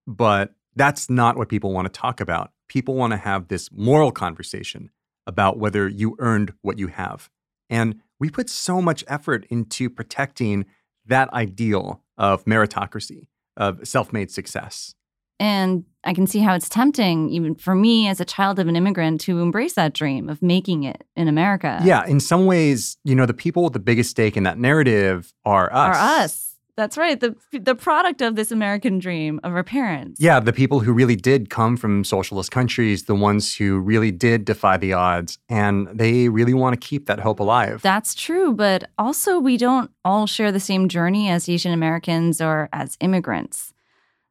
but 0.06 0.54
that's 0.76 1.10
not 1.10 1.36
what 1.36 1.48
people 1.48 1.72
want 1.72 1.92
to 1.92 2.00
talk 2.00 2.20
about. 2.20 2.52
People 2.68 2.94
want 2.94 3.12
to 3.12 3.16
have 3.16 3.48
this 3.48 3.70
moral 3.72 4.12
conversation 4.12 4.90
about 5.26 5.58
whether 5.58 5.88
you 5.88 6.16
earned 6.18 6.52
what 6.62 6.78
you 6.78 6.88
have. 6.88 7.30
And 7.70 8.00
we 8.18 8.30
put 8.30 8.50
so 8.50 8.80
much 8.80 9.04
effort 9.08 9.46
into 9.50 9.90
protecting 9.90 10.66
that 11.06 11.32
ideal 11.32 12.02
of 12.16 12.44
meritocracy, 12.44 13.28
of 13.56 13.86
self 13.86 14.12
made 14.12 14.30
success. 14.30 14.94
And 15.38 15.84
I 16.04 16.12
can 16.12 16.26
see 16.26 16.40
how 16.40 16.54
it's 16.54 16.68
tempting, 16.68 17.30
even 17.30 17.54
for 17.54 17.74
me 17.74 18.08
as 18.08 18.20
a 18.20 18.24
child 18.24 18.58
of 18.58 18.68
an 18.68 18.76
immigrant, 18.76 19.20
to 19.22 19.40
embrace 19.40 19.74
that 19.74 19.94
dream 19.94 20.28
of 20.28 20.42
making 20.42 20.84
it 20.84 21.04
in 21.16 21.28
America. 21.28 21.80
Yeah, 21.82 22.06
in 22.06 22.20
some 22.20 22.46
ways, 22.46 22.96
you 23.04 23.14
know, 23.14 23.26
the 23.26 23.34
people 23.34 23.64
with 23.64 23.72
the 23.72 23.78
biggest 23.78 24.10
stake 24.10 24.36
in 24.36 24.42
that 24.44 24.58
narrative 24.58 25.32
are 25.44 25.72
us. 25.72 25.96
Are 25.96 26.20
us. 26.22 26.50
That's 26.76 26.98
right. 26.98 27.20
The 27.20 27.36
the 27.52 27.76
product 27.76 28.20
of 28.20 28.34
this 28.34 28.50
American 28.50 28.98
dream 28.98 29.38
of 29.44 29.52
our 29.52 29.62
parents. 29.62 30.20
Yeah, 30.20 30.40
the 30.40 30.52
people 30.52 30.80
who 30.80 30.92
really 30.92 31.14
did 31.14 31.48
come 31.48 31.76
from 31.76 32.02
socialist 32.02 32.50
countries, 32.50 33.04
the 33.04 33.14
ones 33.14 33.54
who 33.54 33.78
really 33.78 34.10
did 34.10 34.44
defy 34.44 34.76
the 34.76 34.92
odds, 34.92 35.38
and 35.48 35.86
they 35.94 36.28
really 36.28 36.54
want 36.54 36.78
to 36.78 36.88
keep 36.88 37.06
that 37.06 37.20
hope 37.20 37.38
alive. 37.38 37.80
That's 37.82 38.14
true, 38.14 38.52
but 38.52 38.90
also 38.98 39.38
we 39.38 39.56
don't 39.56 39.90
all 40.04 40.26
share 40.26 40.50
the 40.50 40.58
same 40.58 40.88
journey 40.88 41.28
as 41.28 41.48
Asian 41.48 41.72
Americans 41.72 42.40
or 42.40 42.68
as 42.72 42.96
immigrants. 43.00 43.72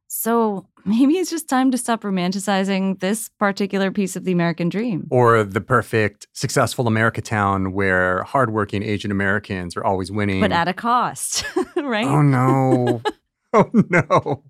So 0.08 0.68
maybe 0.86 1.14
it's 1.16 1.30
just 1.30 1.48
time 1.48 1.72
to 1.72 1.78
stop 1.78 2.02
romanticizing 2.02 3.00
this 3.00 3.30
particular 3.40 3.92
piece 3.92 4.16
of 4.16 4.24
the 4.24 4.32
American 4.32 4.70
dream. 4.70 5.08
Or 5.10 5.44
the 5.44 5.62
perfect, 5.62 6.28
successful 6.34 6.88
America 6.88 7.22
town 7.22 7.74
where 7.74 8.24
hardworking 8.24 8.84
Asian 8.84 9.12
Americans 9.12 9.76
are 9.78 9.84
always 9.84 10.12
winning. 10.12 10.42
But 10.42 10.52
at 10.52 10.68
a 10.68 10.74
cost, 10.74 11.46
right? 11.76 12.08
Oh, 12.08 12.22
no. 12.22 13.02
oh, 13.54 13.70
no. 13.90 14.44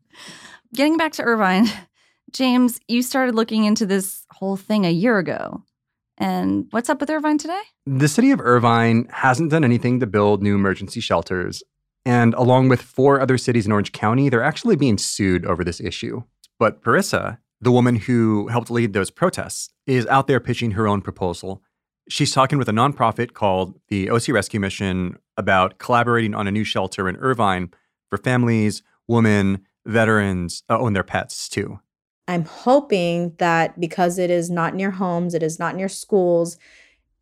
Getting 0.73 0.97
back 0.97 1.13
to 1.13 1.23
Irvine, 1.23 1.67
James, 2.31 2.79
you 2.87 3.03
started 3.03 3.35
looking 3.35 3.65
into 3.65 3.85
this 3.85 4.25
whole 4.31 4.57
thing 4.57 4.85
a 4.85 4.91
year 4.91 5.19
ago. 5.19 5.63
And 6.17 6.67
what's 6.71 6.89
up 6.89 6.99
with 6.99 7.09
Irvine 7.09 7.37
today? 7.37 7.61
The 7.85 8.07
city 8.07 8.31
of 8.31 8.39
Irvine 8.39 9.07
hasn't 9.11 9.51
done 9.51 9.63
anything 9.63 9.99
to 9.99 10.07
build 10.07 10.41
new 10.41 10.55
emergency 10.55 10.99
shelters. 10.99 11.63
And 12.05 12.33
along 12.33 12.69
with 12.69 12.81
four 12.81 13.19
other 13.19 13.37
cities 13.37 13.65
in 13.65 13.71
Orange 13.71 13.91
County, 13.91 14.29
they're 14.29 14.43
actually 14.43 14.75
being 14.75 14.97
sued 14.97 15.45
over 15.45 15.63
this 15.63 15.79
issue. 15.79 16.23
But 16.59 16.81
Parissa, 16.81 17.37
the 17.61 17.71
woman 17.71 17.95
who 17.95 18.47
helped 18.47 18.69
lead 18.69 18.93
those 18.93 19.09
protests, 19.09 19.69
is 19.87 20.05
out 20.07 20.27
there 20.27 20.39
pitching 20.39 20.71
her 20.71 20.87
own 20.87 21.01
proposal. 21.01 21.61
She's 22.09 22.33
talking 22.33 22.57
with 22.57 22.67
a 22.67 22.73
nonprofit 22.73 23.33
called 23.33 23.79
the 23.87 24.09
OC 24.09 24.29
Rescue 24.29 24.59
Mission 24.59 25.17
about 25.37 25.77
collaborating 25.77 26.35
on 26.35 26.47
a 26.47 26.51
new 26.51 26.65
shelter 26.65 27.07
in 27.07 27.15
Irvine 27.17 27.71
for 28.09 28.17
families, 28.17 28.83
women, 29.07 29.65
veterans, 29.85 30.63
uh, 30.69 30.77
oh, 30.79 30.87
and 30.87 30.95
their 30.95 31.03
pets 31.03 31.47
too. 31.47 31.79
I'm 32.27 32.45
hoping 32.45 33.33
that 33.37 33.79
because 33.79 34.17
it 34.17 34.29
is 34.29 34.49
not 34.49 34.75
near 34.75 34.91
homes, 34.91 35.33
it 35.33 35.43
is 35.43 35.59
not 35.59 35.75
near 35.75 35.89
schools, 35.89 36.57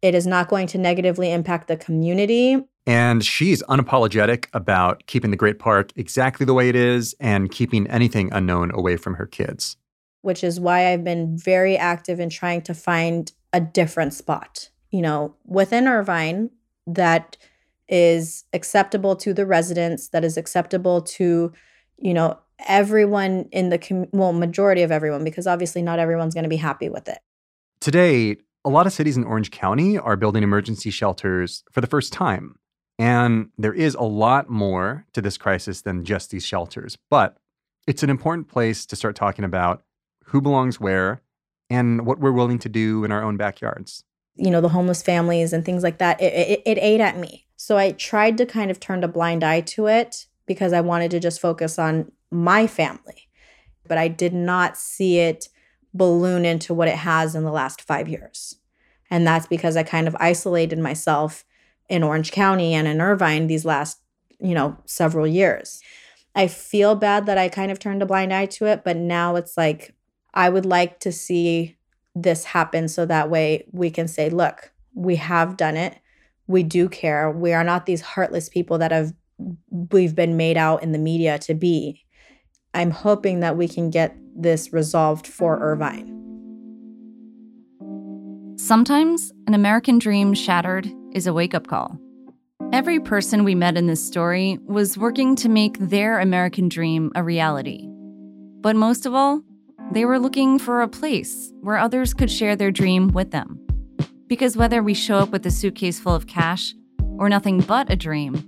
it 0.01 0.13
is 0.15 0.27
not 0.27 0.47
going 0.47 0.67
to 0.67 0.77
negatively 0.77 1.31
impact 1.31 1.67
the 1.67 1.77
community. 1.77 2.63
And 2.87 3.23
she's 3.23 3.61
unapologetic 3.63 4.47
about 4.53 5.05
keeping 5.05 5.31
the 5.31 5.37
Great 5.37 5.59
Park 5.59 5.91
exactly 5.95 6.45
the 6.45 6.53
way 6.53 6.67
it 6.67 6.75
is 6.75 7.15
and 7.19 7.51
keeping 7.51 7.87
anything 7.87 8.29
unknown 8.33 8.71
away 8.73 8.97
from 8.97 9.15
her 9.15 9.27
kids. 9.27 9.77
Which 10.21 10.43
is 10.43 10.59
why 10.59 10.91
I've 10.91 11.03
been 11.03 11.37
very 11.37 11.77
active 11.77 12.19
in 12.19 12.29
trying 12.29 12.61
to 12.63 12.73
find 12.73 13.31
a 13.53 13.59
different 13.59 14.13
spot, 14.13 14.69
you 14.89 15.01
know, 15.01 15.35
within 15.45 15.87
Irvine 15.87 16.49
that 16.87 17.37
is 17.87 18.45
acceptable 18.53 19.15
to 19.17 19.33
the 19.33 19.45
residents, 19.45 20.09
that 20.09 20.23
is 20.23 20.37
acceptable 20.37 21.01
to, 21.01 21.51
you 21.97 22.13
know, 22.13 22.39
everyone 22.67 23.47
in 23.51 23.69
the 23.69 23.77
com- 23.77 24.07
well 24.11 24.33
majority 24.33 24.81
of 24.81 24.91
everyone 24.91 25.23
because 25.23 25.47
obviously 25.47 25.81
not 25.81 25.99
everyone's 25.99 26.33
going 26.33 26.43
to 26.43 26.49
be 26.49 26.57
happy 26.57 26.89
with 26.89 27.07
it. 27.07 27.19
Today, 27.79 28.37
a 28.63 28.69
lot 28.69 28.85
of 28.85 28.93
cities 28.93 29.17
in 29.17 29.23
Orange 29.23 29.51
County 29.51 29.97
are 29.97 30.15
building 30.15 30.43
emergency 30.43 30.91
shelters 30.91 31.63
for 31.71 31.81
the 31.81 31.87
first 31.87 32.13
time. 32.13 32.55
And 32.99 33.49
there 33.58 33.73
is 33.73 33.95
a 33.95 34.04
lot 34.04 34.49
more 34.49 35.06
to 35.13 35.21
this 35.21 35.38
crisis 35.38 35.82
than 35.82 36.06
just 36.06 36.30
these 36.30 36.45
shelters. 36.45 36.97
But 37.10 37.38
it's 37.88 38.04
an 38.04 38.10
important 38.10 38.47
place 38.47 38.86
to 38.86 38.95
start 38.95 39.15
talking 39.15 39.45
about 39.45 39.84
who 40.25 40.41
belongs 40.41 40.80
where 40.80 41.21
and 41.69 42.06
what 42.06 42.19
we're 42.19 42.32
willing 42.32 42.60
to 42.60 42.69
do 42.69 43.04
in 43.04 43.12
our 43.12 43.23
own 43.23 43.38
backyards. 43.38 44.04
You 44.36 44.51
know, 44.51 44.62
the 44.62 44.69
homeless 44.69 45.01
families 45.01 45.51
and 45.54 45.65
things 45.65 45.84
like 45.84 45.97
that, 45.97 46.21
it, 46.21 46.34
it, 46.34 46.62
it 46.65 46.77
ate 46.80 47.01
at 47.01 47.17
me. 47.17 47.47
So 47.56 47.77
I 47.77 47.91
tried 47.91 48.38
to 48.38 48.45
kind 48.45 48.71
of 48.71 48.80
turn 48.80 49.04
a 49.04 49.08
blind 49.08 49.43
eye 49.43 49.62
to 49.62 49.88
it 49.88 50.27
because 50.45 50.73
I 50.73 50.82
wanted 50.82 51.12
to 51.12 51.19
just 51.19 51.39
focus 51.39 51.80
on 51.80 52.12
my 52.30 52.67
family. 52.67 53.30
But 53.88 53.97
I 53.97 54.08
did 54.08 54.34
not 54.34 54.77
see 54.77 55.19
it 55.19 55.49
balloon 55.93 56.45
into 56.45 56.73
what 56.73 56.88
it 56.88 56.97
has 56.97 57.36
in 57.36 57.43
the 57.43 57.51
last 57.51 57.82
five 57.82 58.08
years. 58.08 58.56
And 59.10 59.27
that's 59.27 59.47
because 59.47 59.75
I 59.75 59.84
kind 59.84 60.08
of 60.08 60.15
isolated 60.19 60.80
myself 60.80 61.43
in 61.91 62.04
Orange 62.04 62.32
County 62.32 62.73
and 62.73 62.88
in 62.88 63.01
Irvine 63.01 63.47
these 63.47 63.65
last, 63.65 63.99
you 64.39 64.56
know, 64.56 64.77
several 64.86 65.27
years. 65.27 65.82
I 66.34 66.47
feel 66.47 66.95
bad 66.95 67.25
that 67.25 67.38
I 67.38 67.49
kind 67.49 67.69
of 67.69 67.80
turned 67.80 68.01
a 68.01 68.06
blind 68.06 68.32
eye 68.32 68.45
to 68.45 68.65
it, 68.65 68.86
but 68.86 68.95
now 68.95 69.36
it's 69.36 69.58
like 69.58 69.93
I 70.34 70.47
would 70.47 70.65
like 70.65 71.01
to 71.01 71.12
see 71.12 71.75
this 72.15 72.45
happen 72.45 72.88
so 72.88 73.06
that 73.06 73.30
way 73.30 73.65
we 73.73 73.91
can 73.91 74.08
say, 74.08 74.30
look, 74.30 74.71
we 74.93 75.17
have 75.17 75.58
done 75.58 75.75
it. 75.75 75.97
We 76.47 76.63
do 76.63 76.88
care. 76.88 77.30
We 77.30 77.51
are 77.51 77.63
not 77.63 77.86
these 77.86 78.01
heartless 78.01 78.47
people 78.47 78.77
that 78.77 78.91
have 78.91 79.13
we've 79.91 80.15
been 80.15 80.38
made 80.38 80.56
out 80.56 80.84
in 80.84 80.93
the 80.93 80.97
media 80.97 81.39
to 81.39 81.54
be. 81.54 82.06
I'm 82.73 82.91
hoping 82.91 83.41
that 83.41 83.58
we 83.58 83.67
can 83.67 83.89
get 83.89 84.15
this 84.34 84.71
resolved 84.71 85.27
for 85.27 85.60
Irvine. 85.60 86.19
Sometimes 88.57 89.34
an 89.47 89.53
American 89.53 89.99
dream 89.99 90.34
shattered 90.34 90.89
is 91.14 91.28
a 91.28 91.34
wake 91.34 91.53
up 91.53 91.68
call. 91.68 91.99
Every 92.74 92.99
person 92.99 93.43
we 93.43 93.55
met 93.55 93.78
in 93.78 93.88
this 93.88 94.05
story 94.05 94.57
was 94.66 94.97
working 94.97 95.36
to 95.38 95.49
make 95.49 95.78
their 95.78 96.20
American 96.20 96.70
dream 96.70 97.12
a 97.16 97.24
reality. 97.24 97.86
But 98.62 98.76
most 98.76 99.05
of 99.05 99.14
all, 99.14 99.41
they 99.91 100.05
were 100.05 100.20
looking 100.20 100.57
for 100.57 100.82
a 100.82 100.88
place 100.88 101.51
where 101.59 101.78
others 101.78 102.14
could 102.14 102.32
share 102.32 102.55
their 102.55 102.72
dream 102.72 103.09
with 103.09 103.32
them. 103.32 103.59
Because 104.28 104.55
whether 104.55 104.82
we 104.82 104.93
show 104.93 105.18
up 105.18 105.30
with 105.30 105.45
a 105.45 105.51
suitcase 105.51 105.99
full 105.99 106.16
of 106.16 106.28
cash 106.28 106.74
or 107.18 107.28
nothing 107.28 107.59
but 107.59 107.91
a 107.91 107.97
dream, 107.97 108.47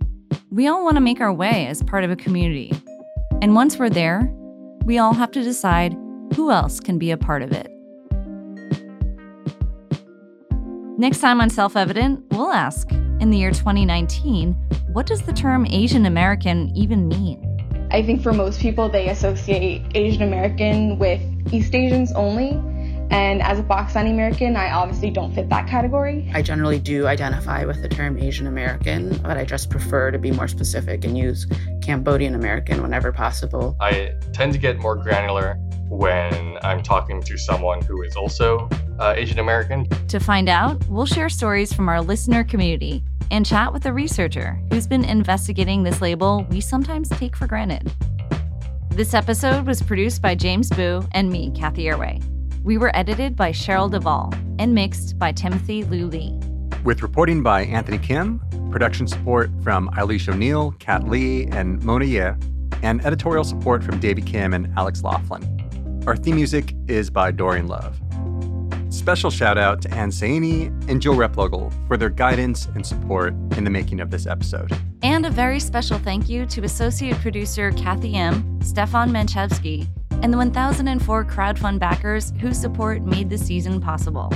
we 0.52 0.68
all 0.68 0.86
want 0.86 0.96
to 0.96 1.02
make 1.02 1.20
our 1.20 1.34
way 1.34 1.68
as 1.68 1.84
part 1.84 2.06
of 2.06 2.12
a 2.12 2.16
community. 2.16 2.72
And 3.42 3.56
once 3.56 3.78
we're 3.78 3.90
there, 3.90 4.32
we 4.86 5.00
all 5.00 5.14
have 5.14 5.32
to 5.32 5.44
decide 5.44 5.98
who 6.36 6.52
else 6.52 6.80
can 6.80 6.98
be 6.98 7.12
a 7.12 7.18
part 7.18 7.42
of 7.42 7.52
it. 7.52 7.73
Next 10.96 11.22
time 11.22 11.42
on 11.42 11.50
Self 11.50 11.76
Evident, 11.76 12.24
we'll 12.30 12.52
ask 12.52 12.92
in 12.92 13.32
the 13.32 13.38
year 13.38 13.50
2019, 13.50 14.54
what 14.92 15.08
does 15.08 15.24
the 15.24 15.34
term 15.34 15.66
Asian 15.66 16.06
American 16.06 16.72
even 16.76 17.08
mean? 17.08 17.90
I 17.90 18.04
think 18.04 18.22
for 18.22 18.32
most 18.32 18.60
people, 18.60 18.90
they 18.90 19.10
associate 19.10 19.82
Asian 19.96 20.22
American 20.22 21.00
with 21.00 21.20
East 21.52 21.74
Asians 21.74 22.12
only. 22.12 22.52
And 23.10 23.42
as 23.42 23.58
a 23.58 23.64
Pakistani 23.64 24.12
American, 24.12 24.56
I 24.56 24.72
obviously 24.72 25.10
don't 25.10 25.34
fit 25.34 25.50
that 25.50 25.68
category. 25.68 26.30
I 26.32 26.44
generally 26.44 26.78
do 26.78 27.08
identify 27.08 27.66
with 27.66 27.82
the 27.82 27.90
term 27.90 28.20
Asian 28.20 28.46
American, 28.46 29.18
but 29.18 29.36
I 29.36 29.46
just 29.46 29.72
prefer 29.72 30.12
to 30.12 30.20
be 30.20 30.30
more 30.30 30.48
specific 30.48 31.06
and 31.06 31.18
use 31.18 31.48
Cambodian 31.82 32.36
American 32.36 32.84
whenever 32.84 33.12
possible. 33.12 33.76
I 33.80 34.14
tend 34.32 34.54
to 34.54 34.60
get 34.60 34.78
more 34.78 34.96
granular 34.96 35.56
when 35.90 36.58
I'm 36.62 36.84
talking 36.84 37.22
to 37.24 37.38
someone 37.38 37.82
who 37.82 38.04
is 38.04 38.16
also 38.16 38.70
uh, 39.00 39.14
Asian 39.16 39.40
American. 39.40 39.88
To 40.08 40.20
find 40.20 40.50
out, 40.50 40.86
we'll 40.88 41.06
share 41.06 41.30
stories 41.30 41.74
from 41.74 41.90
our 41.90 42.02
listener 42.02 42.44
community 42.44 43.04
and 43.32 43.46
chat 43.46 43.74
with 43.74 43.86
a 43.86 43.94
researcher 43.94 44.62
who's 44.72 44.88
been 44.88 45.04
investigating 45.06 45.84
this 45.84 46.02
label 46.02 46.46
we 46.50 46.62
sometimes 46.62 47.10
take 47.10 47.36
for 47.36 47.48
granted. 47.48 47.92
This 48.92 49.14
episode 49.14 49.66
was 49.66 49.82
produced 49.82 50.22
by 50.22 50.36
James 50.36 50.70
Boo 50.70 51.04
and 51.14 51.30
me, 51.30 51.52
Cathy 51.56 51.86
Erway. 51.86 52.24
We 52.64 52.78
were 52.78 52.96
edited 52.96 53.36
by 53.36 53.52
Cheryl 53.52 53.90
Duvall 53.90 54.34
and 54.60 54.74
mixed 54.74 55.18
by 55.18 55.32
Timothy 55.32 55.84
Liu 55.84 56.08
Lee. 56.08 56.40
With 56.84 57.02
reporting 57.02 57.42
by 57.42 57.64
Anthony 57.64 57.98
Kim, 57.98 58.40
production 58.70 59.08
support 59.08 59.50
from 59.64 59.90
Eilish 59.90 60.32
O'Neill, 60.32 60.76
Kat 60.80 61.08
Lee, 61.08 61.48
and 61.48 61.82
Mona 61.84 62.06
Ye, 62.06 62.32
and 62.84 63.04
editorial 63.06 63.44
support 63.44 63.84
from 63.84 64.00
Davey 64.00 64.22
Kim 64.22 64.54
and 64.54 64.72
Alex 64.78 65.04
Laughlin. 65.04 66.04
Our 66.06 66.16
theme 66.16 66.36
music 66.36 66.76
is 66.88 67.10
by 67.10 67.32
Dorian 67.32 67.68
Love. 67.68 68.00
Special 68.94 69.32
shout 69.32 69.58
out 69.58 69.82
to 69.82 69.92
Ann 69.92 70.12
Saini 70.12 70.68
and 70.88 71.02
Joe 71.02 71.14
Replogle 71.14 71.74
for 71.88 71.98
their 71.98 72.12
guidance 72.12 72.68
and 72.76 72.86
support 72.86 73.34
in 73.58 73.64
the 73.64 73.72
making 73.72 74.00
of 74.00 74.12
this 74.12 74.28
episode. 74.28 74.72
And 75.02 75.26
a 75.26 75.32
very 75.32 75.60
special 75.60 75.98
thank 75.98 76.30
you 76.30 76.46
to 76.46 76.64
associate 76.64 77.16
producer 77.16 77.72
Kathy 77.72 78.14
M., 78.14 78.62
Stefan 78.62 79.10
Manchevsky, 79.10 79.88
and 80.22 80.32
the 80.32 80.38
1004 80.38 81.26
crowdfund 81.26 81.80
backers 81.80 82.34
whose 82.40 82.56
support 82.56 83.02
made 83.02 83.32
the 83.32 83.38
season 83.38 83.82
possible. 83.82 84.32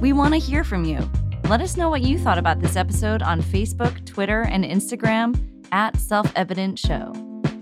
We 0.00 0.12
want 0.12 0.34
to 0.34 0.38
hear 0.38 0.62
from 0.62 0.84
you. 0.84 1.00
Let 1.48 1.60
us 1.60 1.76
know 1.76 1.90
what 1.90 2.02
you 2.02 2.20
thought 2.20 2.38
about 2.38 2.60
this 2.60 2.76
episode 2.76 3.20
on 3.20 3.42
Facebook, 3.42 4.06
Twitter, 4.06 4.42
and 4.42 4.64
Instagram 4.64 5.36
at 5.72 5.96
Self 5.96 6.30
Evident 6.36 6.78
Show. 6.78 7.12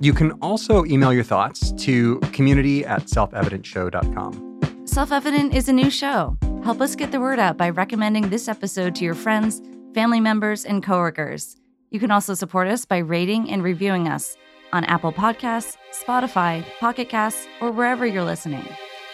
You 0.02 0.12
can 0.12 0.32
also 0.42 0.84
email 0.84 1.14
your 1.14 1.24
thoughts 1.24 1.72
to 1.72 2.20
community 2.34 2.84
at 2.84 3.05
selfevidentshow.com. 3.05 4.53
Self 4.87 5.12
Evident 5.12 5.55
is 5.55 5.68
a 5.68 5.72
new 5.72 5.91
show. 5.91 6.37
Help 6.62 6.82
us 6.82 6.95
get 6.95 7.11
the 7.11 7.18
word 7.18 7.39
out 7.39 7.57
by 7.57 7.70
recommending 7.70 8.28
this 8.28 8.49
episode 8.49 8.95
to 8.97 9.05
your 9.05 9.14
friends, 9.14 9.62
family 9.95 10.20
members, 10.20 10.66
and 10.66 10.82
coworkers. 10.82 11.57
You 11.91 11.99
can 11.99 12.11
also 12.11 12.35
support 12.35 12.68
us 12.68 12.85
by 12.85 12.99
rating 12.99 13.51
and 13.51 13.62
reviewing 13.62 14.09
us 14.09 14.37
on 14.74 14.85
Apple 14.85 15.12
Podcasts, 15.12 15.76
Spotify, 15.93 16.62
Pocket 16.80 17.09
Casts, 17.09 17.47
or 17.62 17.72
wherever 17.72 18.05
you're 18.05 18.24
listening. 18.24 18.66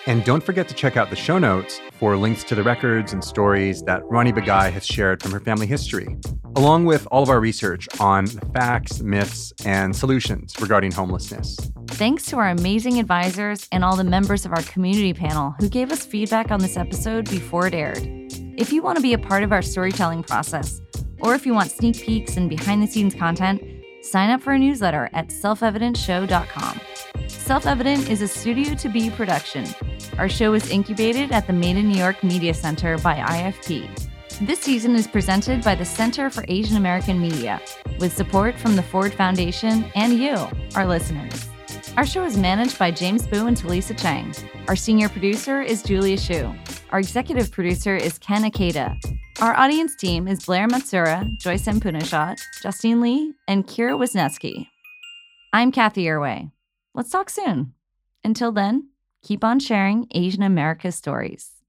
And 0.07 0.25
don't 0.25 0.43
forget 0.43 0.67
to 0.69 0.75
check 0.75 0.97
out 0.97 1.09
the 1.09 1.17
show 1.17 1.39
notes 1.39 1.81
for 1.93 2.17
links 2.17 2.43
to 2.45 2.57
the 2.57 2.65
records 2.65 3.13
and 3.13 3.23
stories 3.23 3.83
that 3.83 4.03
Rani 4.07 4.33
Bagai 4.33 4.73
has 4.73 4.85
shared 4.85 5.23
from 5.23 5.31
her 5.31 5.41
family 5.41 5.69
history, 5.69 6.17
along 6.57 6.87
with 6.87 7.07
all 7.13 7.23
of 7.23 7.29
our 7.29 7.39
research 7.39 7.87
on 8.01 8.27
facts, 8.27 9.01
myths, 9.03 9.53
and 9.65 9.95
solutions 9.95 10.55
regarding 10.61 10.91
homelessness. 10.91 11.57
Thanks 12.01 12.25
to 12.31 12.39
our 12.39 12.49
amazing 12.49 12.99
advisors 12.99 13.69
and 13.73 13.85
all 13.85 13.95
the 13.95 14.05
members 14.05 14.47
of 14.47 14.53
our 14.53 14.63
community 14.63 15.13
panel 15.13 15.55
who 15.61 15.69
gave 15.69 15.93
us 15.93 16.07
feedback 16.07 16.51
on 16.51 16.59
this 16.59 16.79
episode 16.79 17.29
before 17.29 17.67
it 17.67 17.75
aired. 17.75 18.01
If 18.57 18.73
you 18.73 18.81
want 18.81 18.97
to 18.97 19.03
be 19.03 19.13
a 19.13 19.19
part 19.19 19.43
of 19.43 19.53
our 19.53 19.61
storytelling 19.61 20.23
process, 20.23 20.81
or 21.19 21.35
if 21.35 21.45
you 21.45 21.53
want 21.53 21.71
sneak 21.71 22.01
peeks 22.01 22.39
and 22.39 22.49
behind 22.49 22.83
the 22.83 22.87
scenes 22.87 23.15
content, 23.15 23.63
sign 24.01 24.31
up 24.31 24.41
for 24.41 24.55
a 24.55 24.59
newsletter 24.59 25.11
at 25.13 25.29
selfevidentshow.com. 25.29 26.81
Self 27.29 27.67
Evident 27.67 28.09
is 28.09 28.23
a 28.23 28.29
Studio 28.29 28.75
to 28.77 28.89
Be 28.89 29.11
production. 29.11 29.67
Our 30.17 30.31
show 30.31 30.55
is 30.55 30.71
incubated 30.71 31.33
at 31.33 31.47
the 31.47 31.53
Made 31.53 31.77
in 31.77 31.87
New 31.87 31.99
York 31.99 32.25
Media 32.25 32.55
Center 32.55 32.97
by 32.97 33.17
IFP. 33.17 34.09
This 34.47 34.61
season 34.61 34.97
is 34.97 35.07
presented 35.07 35.63
by 35.63 35.75
the 35.75 35.85
Center 35.85 36.31
for 36.31 36.47
Asian 36.49 36.79
American 36.79 37.21
Media, 37.21 37.61
with 37.99 38.17
support 38.17 38.59
from 38.59 38.75
the 38.75 38.83
Ford 38.83 39.13
Foundation 39.13 39.85
and 39.95 40.15
you, 40.15 40.49
our 40.75 40.87
listeners. 40.87 41.50
Our 42.01 42.07
show 42.07 42.25
is 42.25 42.39
managed 42.39 42.79
by 42.79 42.91
James 42.93 43.27
Boo 43.27 43.47
and 43.47 43.55
Talisa 43.55 43.95
Chang. 43.95 44.35
Our 44.69 44.75
senior 44.75 45.11
producer 45.11 45.61
is 45.61 45.83
Julia 45.83 46.17
Shu. 46.17 46.51
Our 46.93 46.99
executive 46.99 47.53
producer 47.53 47.95
is 47.95 48.19
Ken 48.19 48.43
Akeda. 48.51 48.97
Our 49.43 49.55
audience 49.55 49.97
team 49.97 50.27
is 50.27 50.47
Blair 50.47 50.67
Matsura, 50.67 51.29
Joyce 51.41 51.69
M. 51.69 51.79
Punashat, 51.79 52.41
Justine 52.63 53.03
Lee, 53.03 53.35
and 53.47 53.67
Kira 53.67 53.99
Wisniewski. 53.99 54.67
I'm 55.53 55.71
Cathy 55.71 56.07
Erway. 56.07 56.51
Let's 56.95 57.11
talk 57.11 57.29
soon. 57.29 57.75
Until 58.25 58.51
then, 58.51 58.89
keep 59.23 59.45
on 59.45 59.61
sharing 59.61 60.07
Asian 60.13 60.43
America 60.43 60.93
stories. 60.93 61.60